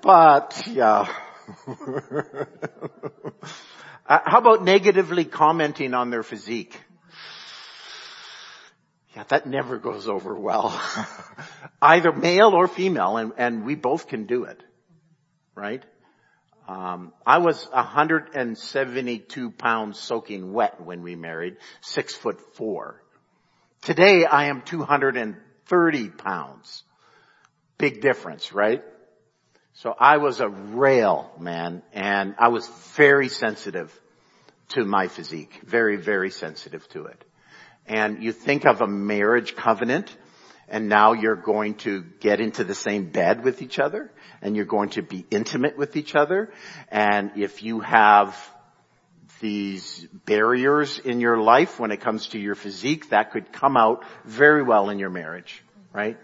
[0.00, 1.12] but yeah.
[1.68, 2.46] uh,
[4.06, 6.78] how about negatively commenting on their physique?
[9.14, 10.80] Yeah, that never goes over well.
[11.82, 14.60] Either male or female, and, and we both can do it
[15.54, 15.82] right?
[16.66, 23.02] Um, I was 172 pounds soaking wet when we married, six foot four.
[23.82, 26.82] Today I am 230 pounds.
[27.76, 28.82] Big difference, right?
[29.74, 33.92] So I was a rail man and I was very sensitive
[34.70, 35.60] to my physique.
[35.64, 37.22] Very, very sensitive to it.
[37.86, 40.14] And you think of a marriage covenant
[40.68, 44.64] and now you're going to get into the same bed with each other and you're
[44.64, 46.52] going to be intimate with each other.
[46.88, 48.36] And if you have
[49.40, 54.04] these barriers in your life when it comes to your physique, that could come out
[54.24, 56.18] very well in your marriage, right?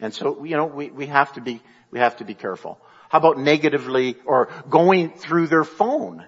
[0.00, 2.78] And so, you know, we, we have to be, we have to be careful.
[3.08, 6.24] How about negatively or going through their phone?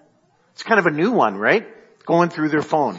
[0.52, 1.66] It's kind of a new one, right?
[2.06, 2.98] Going through their phone.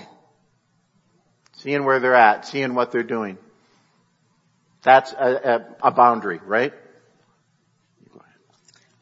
[1.61, 3.37] Seeing where they're at, seeing what they're doing.
[4.81, 6.73] That's a, a, a boundary, right?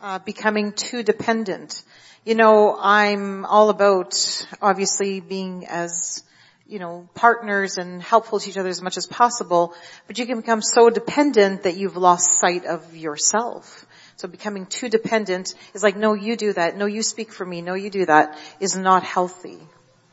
[0.01, 1.81] Uh, becoming too dependent.
[2.25, 6.21] You know, I'm all about obviously being as,
[6.67, 9.73] you know, partners and helpful to each other as much as possible,
[10.07, 13.85] but you can become so dependent that you've lost sight of yourself.
[14.17, 16.75] So becoming too dependent is like, no, you do that.
[16.75, 17.61] No, you speak for me.
[17.61, 19.59] No, you do that is not healthy.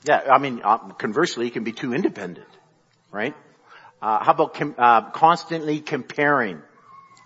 [0.06, 2.46] Yeah, I mean, uh, conversely, you can be too independent,
[3.10, 3.34] right?
[4.00, 6.62] Uh, how about com- uh, constantly comparing?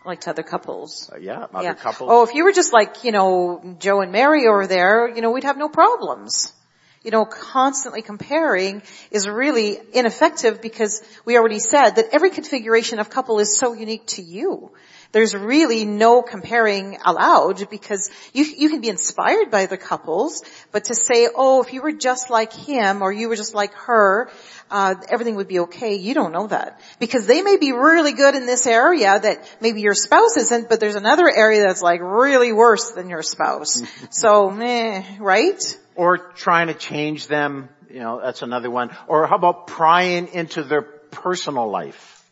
[0.04, 1.10] Like to other couples.
[1.12, 1.74] Uh, yeah, other yeah.
[1.74, 2.08] couples.
[2.10, 5.30] Oh, if you were just like, you know, Joe and Mary over there, you know,
[5.30, 6.54] we'd have no problems.
[7.02, 13.08] You know, constantly comparing is really ineffective because we already said that every configuration of
[13.08, 14.70] couple is so unique to you.
[15.12, 20.84] There's really no comparing allowed because you, you can be inspired by the couples, but
[20.84, 24.30] to say, oh, if you were just like him or you were just like her,
[24.70, 25.94] uh, everything would be okay.
[25.96, 29.80] You don't know that because they may be really good in this area that maybe
[29.80, 33.82] your spouse isn't, but there's another area that's like really worse than your spouse.
[34.10, 35.78] so, meh, right?
[36.00, 38.88] Or trying to change them, you know, that's another one.
[39.06, 42.24] Or how about prying into their personal life?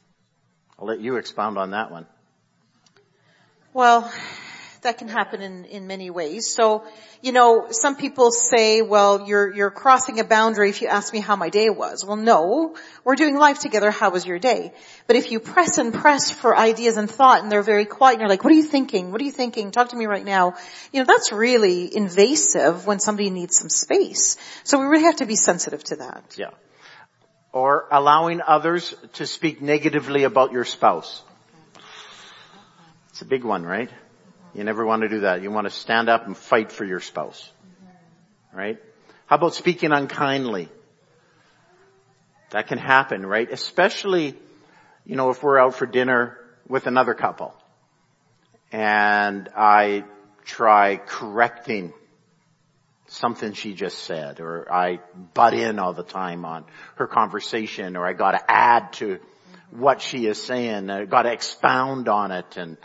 [0.78, 2.06] I'll let you expound on that one.
[3.74, 4.10] Well,
[4.82, 6.46] that can happen in, in many ways.
[6.46, 6.84] So,
[7.22, 11.20] you know, some people say, well, you're, you're crossing a boundary if you ask me
[11.20, 12.04] how my day was.
[12.04, 13.90] Well, no, we're doing life together.
[13.90, 14.72] How was your day?
[15.06, 18.20] But if you press and press for ideas and thought and they're very quiet and
[18.20, 19.12] you're like, what are you thinking?
[19.12, 19.70] What are you thinking?
[19.70, 20.54] Talk to me right now.
[20.92, 24.36] You know, that's really invasive when somebody needs some space.
[24.64, 26.36] So we really have to be sensitive to that.
[26.38, 26.50] Yeah.
[27.52, 31.22] Or allowing others to speak negatively about your spouse.
[33.10, 33.90] It's a big one, right?
[34.58, 35.40] You never want to do that.
[35.40, 37.48] You want to stand up and fight for your spouse.
[38.52, 38.76] Right?
[39.26, 40.68] How about speaking unkindly?
[42.50, 43.48] That can happen, right?
[43.52, 44.34] Especially,
[45.06, 47.54] you know, if we're out for dinner with another couple
[48.72, 50.02] and I
[50.44, 51.92] try correcting
[53.06, 54.98] something she just said or I
[55.34, 56.64] butt in all the time on
[56.96, 59.20] her conversation or I gotta add to
[59.70, 62.76] what she is saying, I gotta expound on it and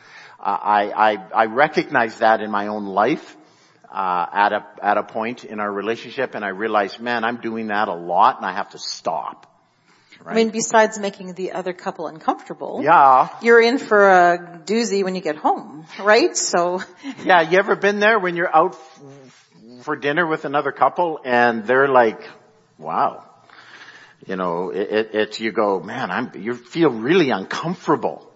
[0.43, 3.37] I, I, I recognize that in my own life.
[3.89, 7.67] Uh, at a at a point in our relationship, and I realized, man, I'm doing
[7.67, 9.45] that a lot, and I have to stop.
[10.19, 10.31] Right?
[10.31, 15.13] I mean, besides making the other couple uncomfortable, yeah, you're in for a doozy when
[15.13, 16.35] you get home, right?
[16.35, 16.81] So,
[17.23, 18.75] yeah, you ever been there when you're out
[19.83, 22.27] for dinner with another couple and they're like,
[22.79, 23.29] wow,
[24.25, 28.32] you know, it, it, it's, you go, man, I'm, you feel really uncomfortable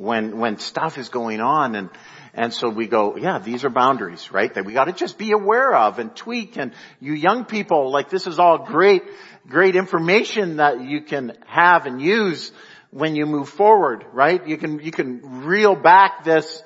[0.00, 1.90] when, when stuff is going on and,
[2.32, 4.52] and so we go, yeah, these are boundaries, right?
[4.54, 8.26] That we gotta just be aware of and tweak and you young people, like this
[8.26, 9.02] is all great,
[9.46, 12.50] great information that you can have and use
[12.90, 14.46] when you move forward, right?
[14.46, 16.62] You can, you can reel back this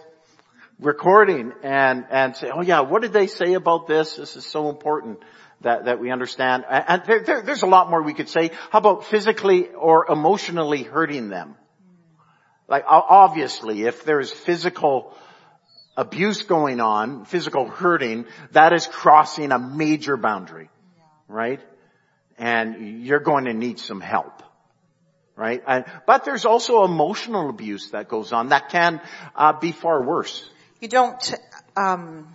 [0.78, 4.14] recording and, and say, oh yeah, what did they say about this?
[4.14, 5.18] This is so important
[5.62, 6.64] that, that we understand.
[6.70, 8.52] And there, there, there's a lot more we could say.
[8.70, 11.56] How about physically or emotionally hurting them?
[12.68, 15.14] Like obviously, if there's physical
[15.96, 20.70] abuse going on, physical hurting, that is crossing a major boundary,
[21.28, 21.60] right?
[22.38, 24.42] And you're going to need some help
[25.36, 25.64] right?
[25.66, 29.00] And, but there's also emotional abuse that goes on that can
[29.34, 30.48] uh, be far worse
[30.84, 31.34] you don't,
[31.78, 32.28] um,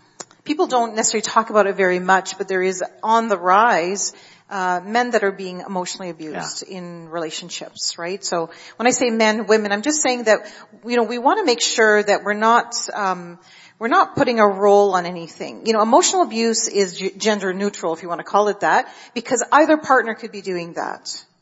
[0.43, 4.11] people don't necessarily talk about it very much, but there is on the rise
[4.49, 6.77] uh, men that are being emotionally abused yeah.
[6.77, 8.23] in relationships, right?
[8.23, 10.39] So when I say men, women, I'm just saying that
[10.85, 13.39] you know we want to make sure that we're not um,
[13.79, 15.65] we're not putting a role on anything.
[15.65, 18.93] You know, emotional abuse is g- gender neutral, if you want to call it that,
[19.13, 21.01] because either partner could be doing that.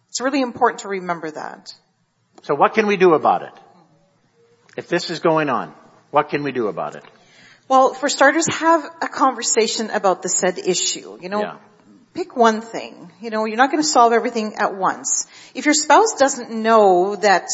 [0.10, 1.74] It's really important to remember that.
[2.44, 3.54] So what can we do about it?
[4.78, 5.74] If this is going on?
[6.12, 7.04] What can we do about it?
[7.68, 11.18] Well, for starters, have a conversation about the said issue.
[11.20, 11.58] You know, yeah.
[12.18, 13.12] Pick one thing.
[13.22, 15.28] You know, you're not going to solve everything at once.
[15.54, 17.46] If your spouse doesn't know that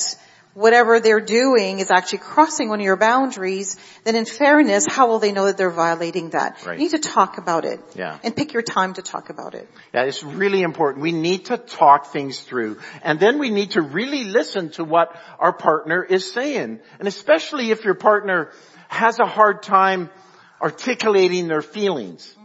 [0.54, 5.20] whatever they're doing is actually crossing one of your boundaries, then in fairness, how will
[5.20, 6.66] they know that they're violating that?
[6.66, 6.78] Right.
[6.78, 7.82] You need to talk about it.
[7.94, 8.20] Yeah.
[8.24, 9.68] And pick your time to talk about it.
[9.94, 11.04] Yeah, it's really important.
[11.04, 12.80] We need to talk things through.
[13.04, 16.80] And then we need to really listen to what our partner is saying.
[17.00, 18.52] And especially if your partner
[18.88, 20.10] has a hard time
[20.62, 22.38] articulating their feelings.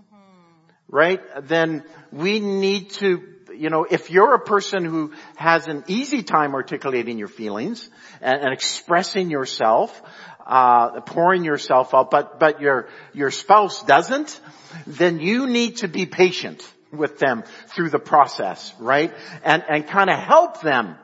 [0.89, 1.21] Right?
[1.47, 3.23] Then we need to
[3.59, 8.41] you know, if you're a person who has an easy time articulating your feelings and,
[8.41, 10.01] and expressing yourself,
[10.47, 14.41] uh, pouring yourself out, but, but your, your spouse doesn't,
[14.87, 19.13] then you need to be patient with them through the process, right?
[19.45, 20.97] And, and kind of help them,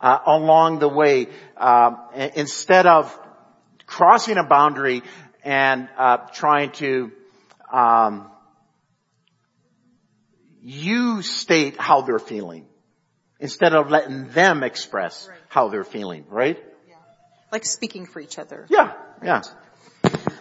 [0.00, 1.92] uh, along the way, uh,
[2.34, 3.16] instead of
[3.86, 5.02] crossing a boundary
[5.42, 7.12] and, uh, trying to,
[7.72, 8.30] um,
[10.66, 12.66] you state how they're feeling
[13.38, 15.38] instead of letting them express right.
[15.48, 16.58] how they're feeling, right?
[16.88, 16.96] Yeah.
[17.52, 18.66] Like speaking for each other.
[18.68, 19.42] Yeah, yeah.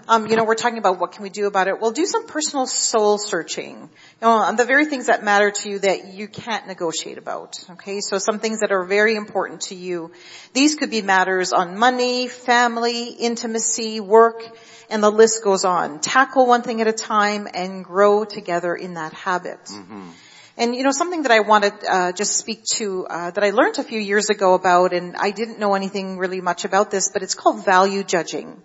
[0.07, 1.81] Um, you know, we're talking about what can we do about it.
[1.81, 3.75] Well, do some personal soul searching.
[3.81, 3.89] You
[4.21, 7.57] know, on the very things that matter to you that you can't negotiate about.
[7.71, 10.11] Okay, so some things that are very important to you.
[10.53, 14.43] These could be matters on money, family, intimacy, work,
[14.91, 15.99] and the list goes on.
[16.01, 19.63] Tackle one thing at a time and grow together in that habit.
[19.65, 20.09] Mm-hmm.
[20.57, 23.49] And you know, something that I want to uh, just speak to uh, that I
[23.49, 27.09] learned a few years ago about, and I didn't know anything really much about this,
[27.09, 28.61] but it's called value judging.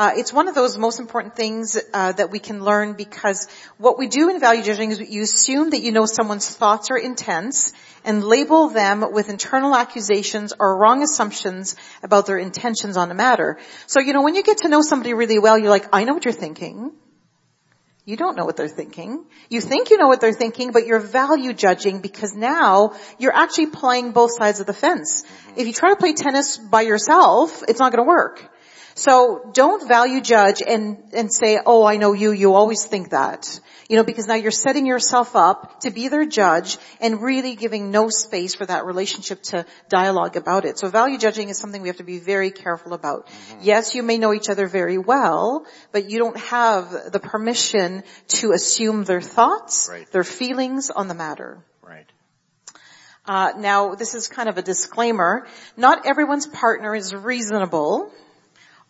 [0.00, 3.98] Uh, it's one of those most important things uh, that we can learn because what
[3.98, 7.74] we do in value judging is you assume that you know someone's thoughts are intense
[8.02, 13.58] and label them with internal accusations or wrong assumptions about their intentions on a matter.
[13.86, 16.14] So, you know, when you get to know somebody really well, you're like, I know
[16.14, 16.92] what you're thinking.
[18.06, 19.26] You don't know what they're thinking.
[19.50, 23.66] You think you know what they're thinking, but you're value judging because now you're actually
[23.66, 25.24] playing both sides of the fence.
[25.58, 28.50] If you try to play tennis by yourself, it's not going to work.
[28.94, 33.60] So don't value judge and, and say, oh, I know you, you always think that.
[33.88, 37.90] You know, because now you're setting yourself up to be their judge and really giving
[37.90, 40.78] no space for that relationship to dialogue about it.
[40.78, 43.26] So value judging is something we have to be very careful about.
[43.26, 43.58] Mm-hmm.
[43.62, 48.52] Yes, you may know each other very well, but you don't have the permission to
[48.52, 50.10] assume their thoughts, right.
[50.12, 51.58] their feelings on the matter.
[51.82, 52.06] Right.
[53.26, 55.48] Uh, now, this is kind of a disclaimer.
[55.76, 58.12] Not everyone's partner is reasonable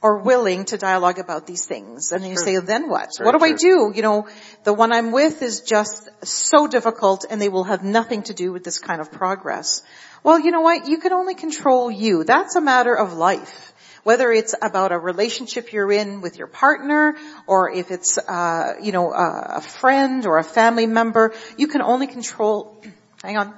[0.03, 2.13] or willing to dialogue about these things.
[2.13, 3.11] And then you say, then what?
[3.19, 3.93] Very what do I do?
[3.95, 4.29] You know,
[4.65, 8.53] the one I'm with is just so difficult and they will have nothing to do
[8.53, 9.83] with this kind of progress.
[10.23, 10.89] Well, you know what?
[10.89, 12.25] You can only control you.
[12.25, 13.75] That's a matter of life.
[14.03, 18.93] Whether it's about a relationship you're in with your partner, or if it's, uh, you
[18.93, 22.83] know, a, a friend or a family member, you can only control,
[23.23, 23.55] hang on,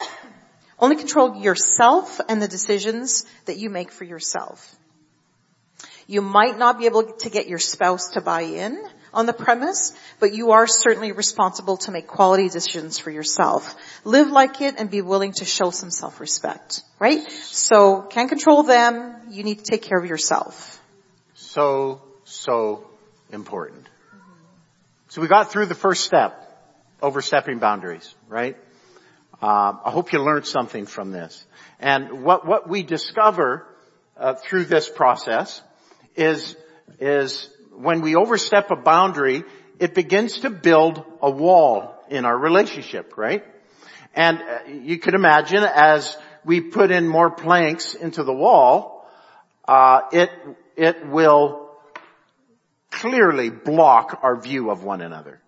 [0.78, 4.74] only control yourself and the decisions that you make for yourself.
[6.06, 8.82] You might not be able to get your spouse to buy in
[9.12, 13.74] on the premise, but you are certainly responsible to make quality decisions for yourself.
[14.04, 17.22] Live like it and be willing to show some self-respect, right?
[17.30, 20.82] So can't control them, you need to take care of yourself.
[21.34, 22.86] So, so
[23.30, 23.88] important.
[25.08, 26.40] So we got through the first step,
[27.00, 28.56] overstepping boundaries, right?
[29.40, 31.46] Um, I hope you learned something from this.
[31.78, 33.66] And what, what we discover
[34.16, 35.60] uh, through this process
[36.14, 36.56] is,
[36.98, 39.44] is when we overstep a boundary,
[39.78, 43.44] it begins to build a wall in our relationship, right?
[44.14, 49.08] And uh, you can imagine as we put in more planks into the wall,
[49.66, 50.30] uh, it,
[50.76, 51.70] it will
[52.90, 55.40] clearly block our view of one another.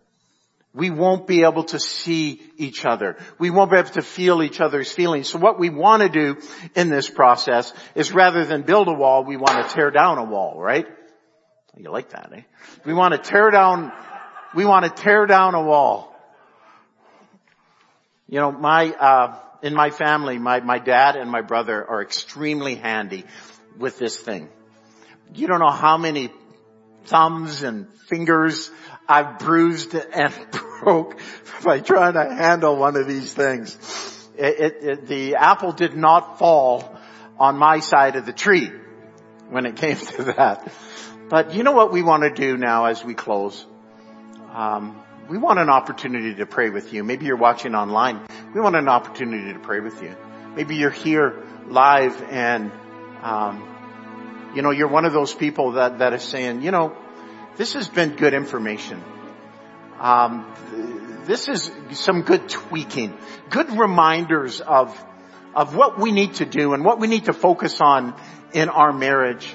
[0.77, 3.17] We won't be able to see each other.
[3.39, 5.27] We won't be able to feel each other's feelings.
[5.27, 6.37] So what we want to do
[6.75, 10.25] in this process is rather than build a wall, we want to tear down a
[10.25, 10.87] wall, right?
[11.79, 12.43] You like that, eh?
[12.85, 13.91] We want to tear down,
[14.55, 16.15] we want to tear down a wall.
[18.29, 22.75] You know, my, uh, in my family, my, my dad and my brother are extremely
[22.75, 23.25] handy
[23.79, 24.51] with this thing.
[25.35, 26.31] You don't know how many
[27.07, 28.71] thumbs and fingers
[29.09, 30.35] I've bruised and
[30.81, 31.19] broke
[31.65, 33.77] by trying to handle one of these things.
[34.37, 36.97] It, it, it, the apple did not fall
[37.39, 38.71] on my side of the tree
[39.51, 40.73] when it came to that.
[41.29, 43.65] But you know what we want to do now as we close?
[44.53, 47.03] Um, we want an opportunity to pray with you.
[47.03, 48.25] Maybe you're watching online.
[48.55, 50.17] We want an opportunity to pray with you.
[50.55, 52.71] Maybe you're here live and,
[53.23, 53.76] um,
[54.57, 56.97] you know, you're one of those people that, that is saying, you know,
[57.59, 59.05] this has been good information.
[60.01, 60.51] Um,
[61.27, 63.19] this is some good tweaking,
[63.51, 64.99] good reminders of,
[65.55, 68.15] of what we need to do and what we need to focus on
[68.55, 69.55] in our marriage.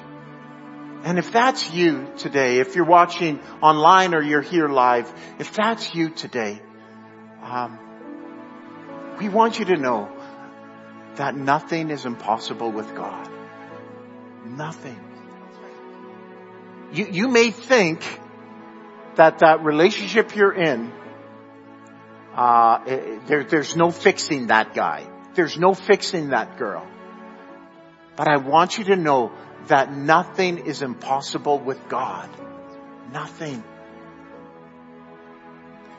[1.03, 5.95] And if that's you today, if you're watching online or you're here live, if that's
[5.95, 6.61] you today,
[7.41, 7.79] um,
[9.19, 10.11] we want you to know
[11.15, 13.40] that nothing is impossible with God.
[14.45, 14.99] Nothing.
[16.91, 18.03] You, you may think
[19.15, 20.91] that that relationship you're in,
[22.35, 22.83] uh,
[23.27, 25.07] there, there's no fixing that guy.
[25.35, 26.85] There's no fixing that girl.
[28.15, 29.31] But I want you to know
[29.67, 32.29] that nothing is impossible with God.
[33.11, 33.63] Nothing.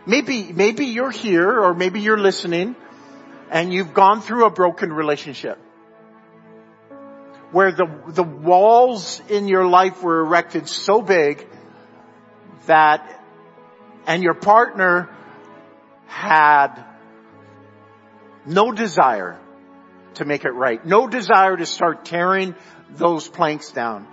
[0.04, 2.74] Maybe, maybe you're here or maybe you're listening
[3.50, 5.58] and you've gone through a broken relationship
[7.52, 11.46] where the, the walls in your life were erected so big
[12.66, 13.22] that,
[14.06, 15.10] and your partner
[16.06, 16.82] had
[18.46, 19.38] no desire
[20.14, 22.54] to make it right, no desire to start tearing
[22.90, 24.06] those planks down,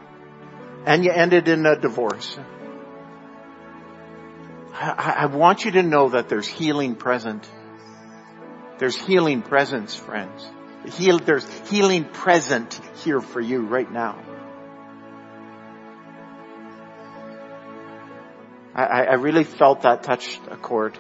[0.86, 2.38] and you ended in a divorce.
[4.74, 7.50] I, I want you to know that there's healing present.
[8.78, 10.48] There's healing presence, friends.
[10.86, 14.18] Heal, there's healing present here for you right now.
[18.74, 20.98] I, I really felt that touched a chord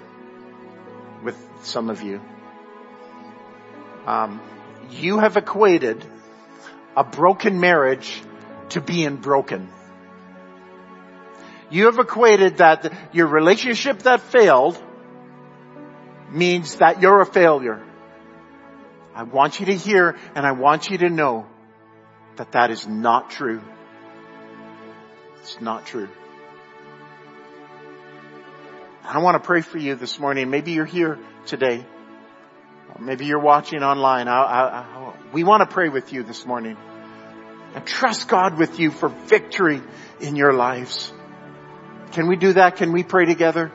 [1.23, 2.21] with some of you.
[4.05, 4.41] Um,
[4.91, 6.03] you have equated
[6.97, 8.21] a broken marriage
[8.69, 9.69] to being broken.
[11.69, 14.81] You have equated that your relationship that failed
[16.31, 17.81] means that you're a failure.
[19.19, 21.45] I want you to hear and I want you to know
[22.37, 23.61] that that is not true.
[25.41, 26.07] It's not true.
[29.03, 30.49] I want to pray for you this morning.
[30.49, 31.85] Maybe you're here today.
[32.97, 34.29] Maybe you're watching online.
[34.29, 36.77] I, I, I, we want to pray with you this morning
[37.75, 39.81] and trust God with you for victory
[40.21, 41.11] in your lives.
[42.13, 42.77] Can we do that?
[42.77, 43.69] Can we pray together?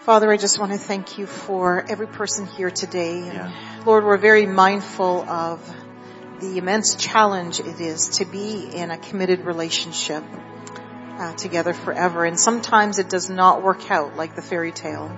[0.00, 3.18] Father, I just want to thank you for every person here today.
[3.18, 3.82] Yeah.
[3.84, 5.60] Lord, we're very mindful of
[6.40, 10.24] the immense challenge it is to be in a committed relationship
[11.18, 12.24] uh, together forever.
[12.24, 15.14] And sometimes it does not work out like the fairy tale.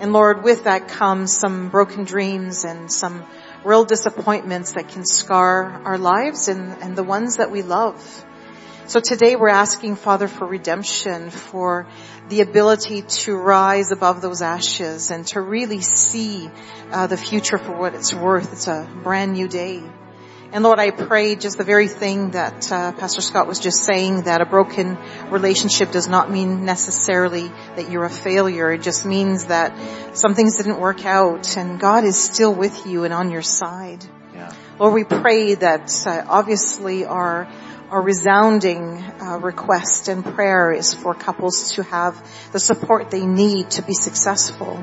[0.00, 3.26] And Lord, with that comes some broken dreams and some
[3.62, 8.24] real disappointments that can scar our lives and, and the ones that we love.
[8.88, 11.86] So today we're asking Father for redemption, for
[12.30, 16.48] the ability to rise above those ashes and to really see
[16.90, 18.50] uh, the future for what it's worth.
[18.50, 19.82] It's a brand new day.
[20.52, 24.22] And Lord, I pray just the very thing that uh, Pastor Scott was just saying,
[24.22, 24.96] that a broken
[25.28, 28.72] relationship does not mean necessarily that you're a failure.
[28.72, 33.04] It just means that some things didn't work out and God is still with you
[33.04, 34.02] and on your side.
[34.32, 34.50] Yeah.
[34.78, 37.46] Lord, we pray that uh, obviously our
[37.90, 42.14] our resounding uh, request and prayer is for couples to have
[42.52, 44.82] the support they need to be successful.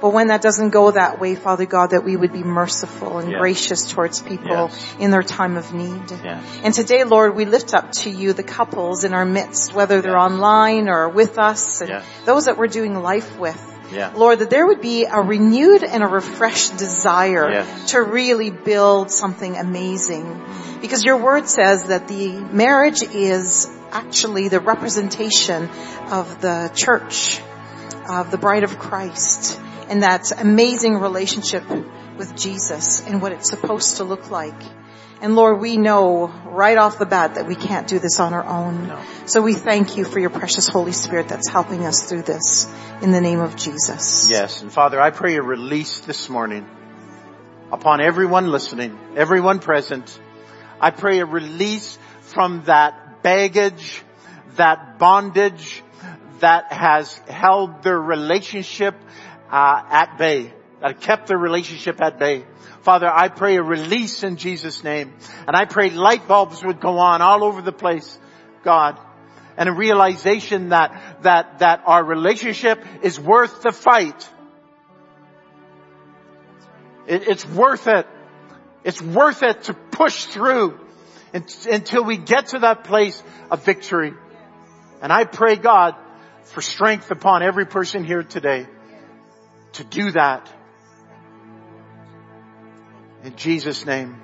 [0.00, 3.30] But when that doesn't go that way, Father God, that we would be merciful and
[3.30, 3.40] Yes.
[3.40, 4.96] gracious towards people Yes.
[4.98, 6.02] in their time of need.
[6.22, 6.44] Yes.
[6.62, 10.18] And today, Lord, we lift up to you the couples in our midst, whether they're
[10.18, 13.73] online or with us and those that we're doing life with.
[13.92, 14.12] Yeah.
[14.14, 17.90] Lord, that there would be a renewed and a refreshed desire Yes.
[17.92, 20.42] to really build something amazing.
[20.80, 25.68] Because your word says that the marriage is actually the representation
[26.10, 27.40] of the church,
[28.08, 29.58] of the bride of Christ,
[29.88, 31.64] and that amazing relationship
[32.18, 34.60] with Jesus and what it's supposed to look like.
[35.24, 38.44] And Lord, we know right off the bat that we can't do this on our
[38.44, 38.88] own.
[38.88, 39.02] No.
[39.24, 42.70] So we thank you for your precious Holy Spirit that's helping us through this
[43.00, 44.28] in the name of Jesus.
[44.28, 44.60] Yes.
[44.60, 46.68] And Father, I pray a release this morning
[47.72, 50.20] upon everyone listening, everyone present.
[50.78, 54.02] I pray a release from that baggage,
[54.56, 55.82] that bondage
[56.40, 58.94] that has held their relationship
[59.50, 60.52] uh, at bay,
[60.82, 62.44] that kept their relationship at bay.
[62.84, 65.14] Father, I pray a release in Jesus' name.
[65.46, 68.18] And I pray light bulbs would go on all over the place,
[68.62, 68.98] God.
[69.56, 74.28] And a realization that, that, that our relationship is worth the fight.
[77.06, 78.06] It, it's worth it.
[78.84, 80.78] It's worth it to push through
[81.32, 83.20] until we get to that place
[83.50, 84.12] of victory.
[85.00, 85.94] And I pray God
[86.42, 88.66] for strength upon every person here today
[89.72, 90.52] to do that.
[93.24, 94.23] In Jesus' name.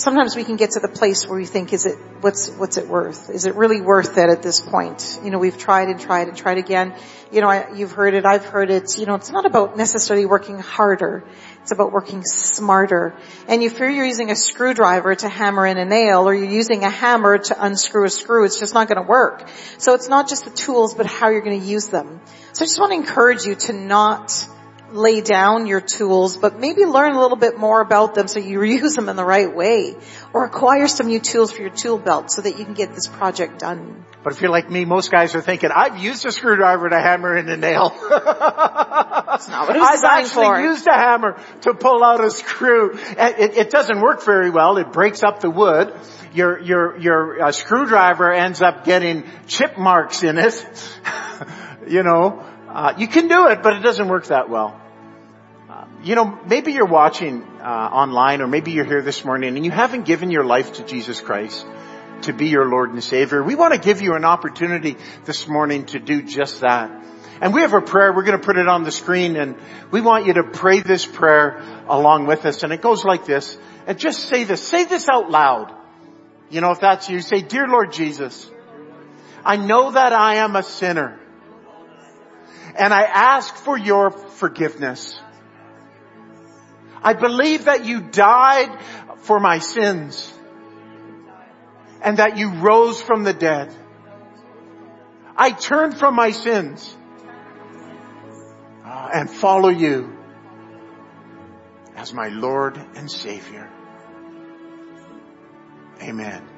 [0.00, 2.88] Sometimes we can get to the place where we think, is it, what's, what's it
[2.88, 3.30] worth?
[3.30, 5.18] Is it really worth it at this point?
[5.22, 6.94] You know, we've tried and tried and tried again.
[7.30, 8.98] You know, I, you've heard it, I've heard it.
[8.98, 11.24] You know, it's not about necessarily working harder.
[11.62, 13.14] It's about working smarter.
[13.46, 16.90] And if you're using a screwdriver to hammer in a nail or you're using a
[16.90, 19.48] hammer to unscrew a screw, it's just not going to work.
[19.78, 22.20] So it's not just the tools, but how you're going to use them.
[22.52, 24.32] So I just want to encourage you to not
[24.92, 28.62] lay down your tools, but maybe learn a little bit more about them so you
[28.80, 29.96] use them in the right way.
[30.32, 33.06] Or acquire some new tools for your tool belt so that you can get this
[33.06, 34.04] project done.
[34.22, 37.36] But if you're like me, most guys are thinking, I've used a screwdriver to hammer
[37.36, 37.90] in a nail.
[38.10, 40.60] That's not what it was I've actually for.
[40.60, 42.98] used a hammer to pull out a screw.
[43.16, 44.76] And It, it doesn't work very well.
[44.78, 45.94] It breaks up the wood.
[46.34, 50.54] Your, your, your uh, screwdriver ends up getting chip marks in it.
[51.88, 54.78] you know, uh, you can do it, but it doesn't work that well.
[55.70, 59.64] Uh, You know, maybe you're watching uh, online or maybe you're here this morning and
[59.64, 61.66] you haven't given your life to Jesus Christ
[62.22, 63.42] to be your Lord and Savior.
[63.42, 66.90] We want to give you an opportunity this morning to do just that.
[67.40, 69.56] And we have a prayer, we're going to put it on the screen and
[69.90, 72.64] we want you to pray this prayer along with us.
[72.64, 73.56] And it goes like this.
[73.86, 75.72] And just say this, say this out loud.
[76.50, 78.50] You know, if that's you, say, Dear Lord Jesus,
[79.44, 81.18] I know that I am a sinner
[82.78, 85.18] and I ask for your forgiveness.
[87.02, 88.70] I believe that you died
[89.18, 90.32] for my sins
[92.02, 93.74] and that you rose from the dead.
[95.36, 96.96] I turn from my sins
[98.84, 100.16] uh, and follow you
[101.96, 103.68] as my Lord and Savior.
[106.00, 106.48] Amen.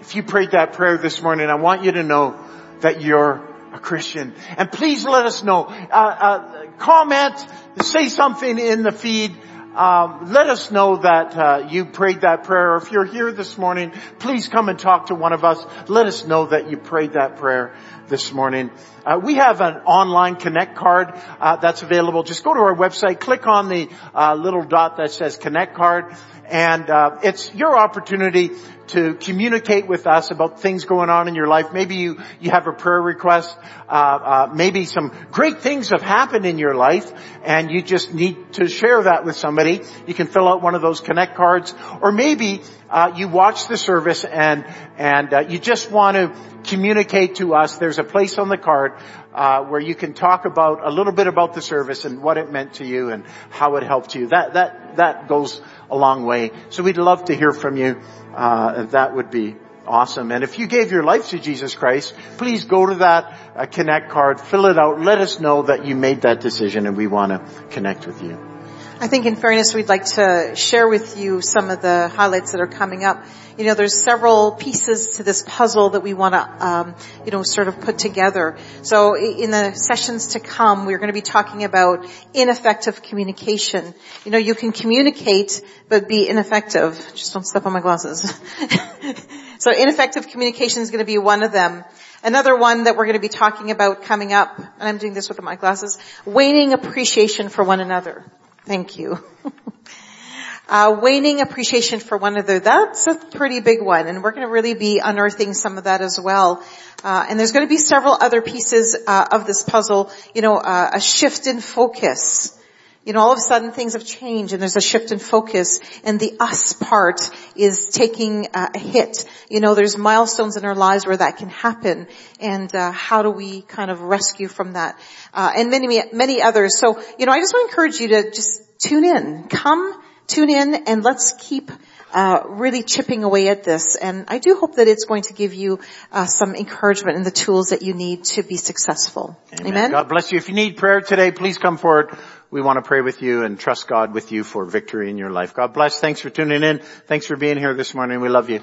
[0.00, 2.38] If you prayed that prayer this morning, I want you to know
[2.80, 4.34] that you're a Christian.
[4.56, 5.64] And please let us know.
[5.64, 7.34] Uh, uh, comment,
[7.82, 9.34] say something in the feed.
[9.74, 12.76] Um, let us know that uh, you prayed that prayer.
[12.76, 15.64] If you're here this morning, please come and talk to one of us.
[15.88, 17.74] Let us know that you prayed that prayer
[18.08, 18.70] this morning.
[19.06, 22.22] Uh, we have an online connect card uh, that's available.
[22.22, 26.14] Just go to our website, click on the uh, little dot that says connect card,
[26.44, 28.50] and uh, it's your opportunity
[28.92, 31.72] to communicate with us about things going on in your life.
[31.72, 33.56] Maybe you, you have a prayer request.
[33.88, 37.12] Uh, uh, maybe some great things have happened in your life
[37.44, 39.82] and you just need to share that with somebody.
[40.06, 41.74] You can fill out one of those connect cards.
[42.00, 44.64] Or maybe uh, you watch the service and
[44.98, 48.92] and uh, you just want to communicate to us, there's a place on the card
[49.34, 52.52] uh, where you can talk about a little bit about the service and what it
[52.52, 54.28] meant to you and how it helped you.
[54.28, 55.60] That that that goes
[55.92, 56.50] a long way.
[56.70, 58.00] So we'd love to hear from you.
[58.34, 60.32] Uh, that would be awesome.
[60.32, 64.10] And if you gave your life to Jesus Christ, please go to that uh, connect
[64.10, 67.32] card, fill it out, let us know that you made that decision, and we want
[67.32, 68.51] to connect with you.
[69.00, 72.60] I think in fairness, we'd like to share with you some of the highlights that
[72.60, 73.24] are coming up.
[73.58, 77.42] You know, there's several pieces to this puzzle that we want to, um, you know,
[77.42, 78.56] sort of put together.
[78.82, 83.92] So in the sessions to come, we're going to be talking about ineffective communication.
[84.24, 86.96] You know, you can communicate but be ineffective.
[87.14, 88.22] Just don't step on my glasses.
[89.58, 91.84] so ineffective communication is going to be one of them.
[92.24, 95.28] Another one that we're going to be talking about coming up, and I'm doing this
[95.28, 98.24] with my glasses, waning appreciation for one another.
[98.64, 99.18] Thank you.
[100.68, 104.52] uh, waning appreciation for one another, that's a pretty big one, and we're going to
[104.52, 106.62] really be unearthing some of that as well.
[107.02, 110.56] Uh, and there's going to be several other pieces uh, of this puzzle, you know,
[110.56, 112.56] uh, a shift in focus.
[113.04, 115.80] You know, all of a sudden things have changed and there's a shift in focus
[116.04, 117.20] and the us part
[117.56, 119.24] is taking a hit.
[119.50, 122.06] You know, there's milestones in our lives where that can happen
[122.38, 124.96] and uh, how do we kind of rescue from that?
[125.34, 126.78] Uh, and many, many others.
[126.78, 129.48] So, you know, I just want to encourage you to just tune in.
[129.48, 131.72] Come, tune in and let's keep
[132.12, 133.96] uh, really chipping away at this.
[133.96, 135.80] And I do hope that it's going to give you
[136.12, 139.38] uh, some encouragement and the tools that you need to be successful.
[139.52, 139.66] Amen.
[139.66, 139.90] Amen.
[139.90, 140.38] God bless you.
[140.38, 142.16] If you need prayer today, please come forward
[142.52, 145.30] we want to pray with you and trust God with you for victory in your
[145.30, 145.54] life.
[145.54, 145.98] God bless.
[145.98, 146.80] Thanks for tuning in.
[146.80, 148.20] Thanks for being here this morning.
[148.20, 148.60] We love you.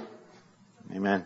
[0.93, 1.25] Amen.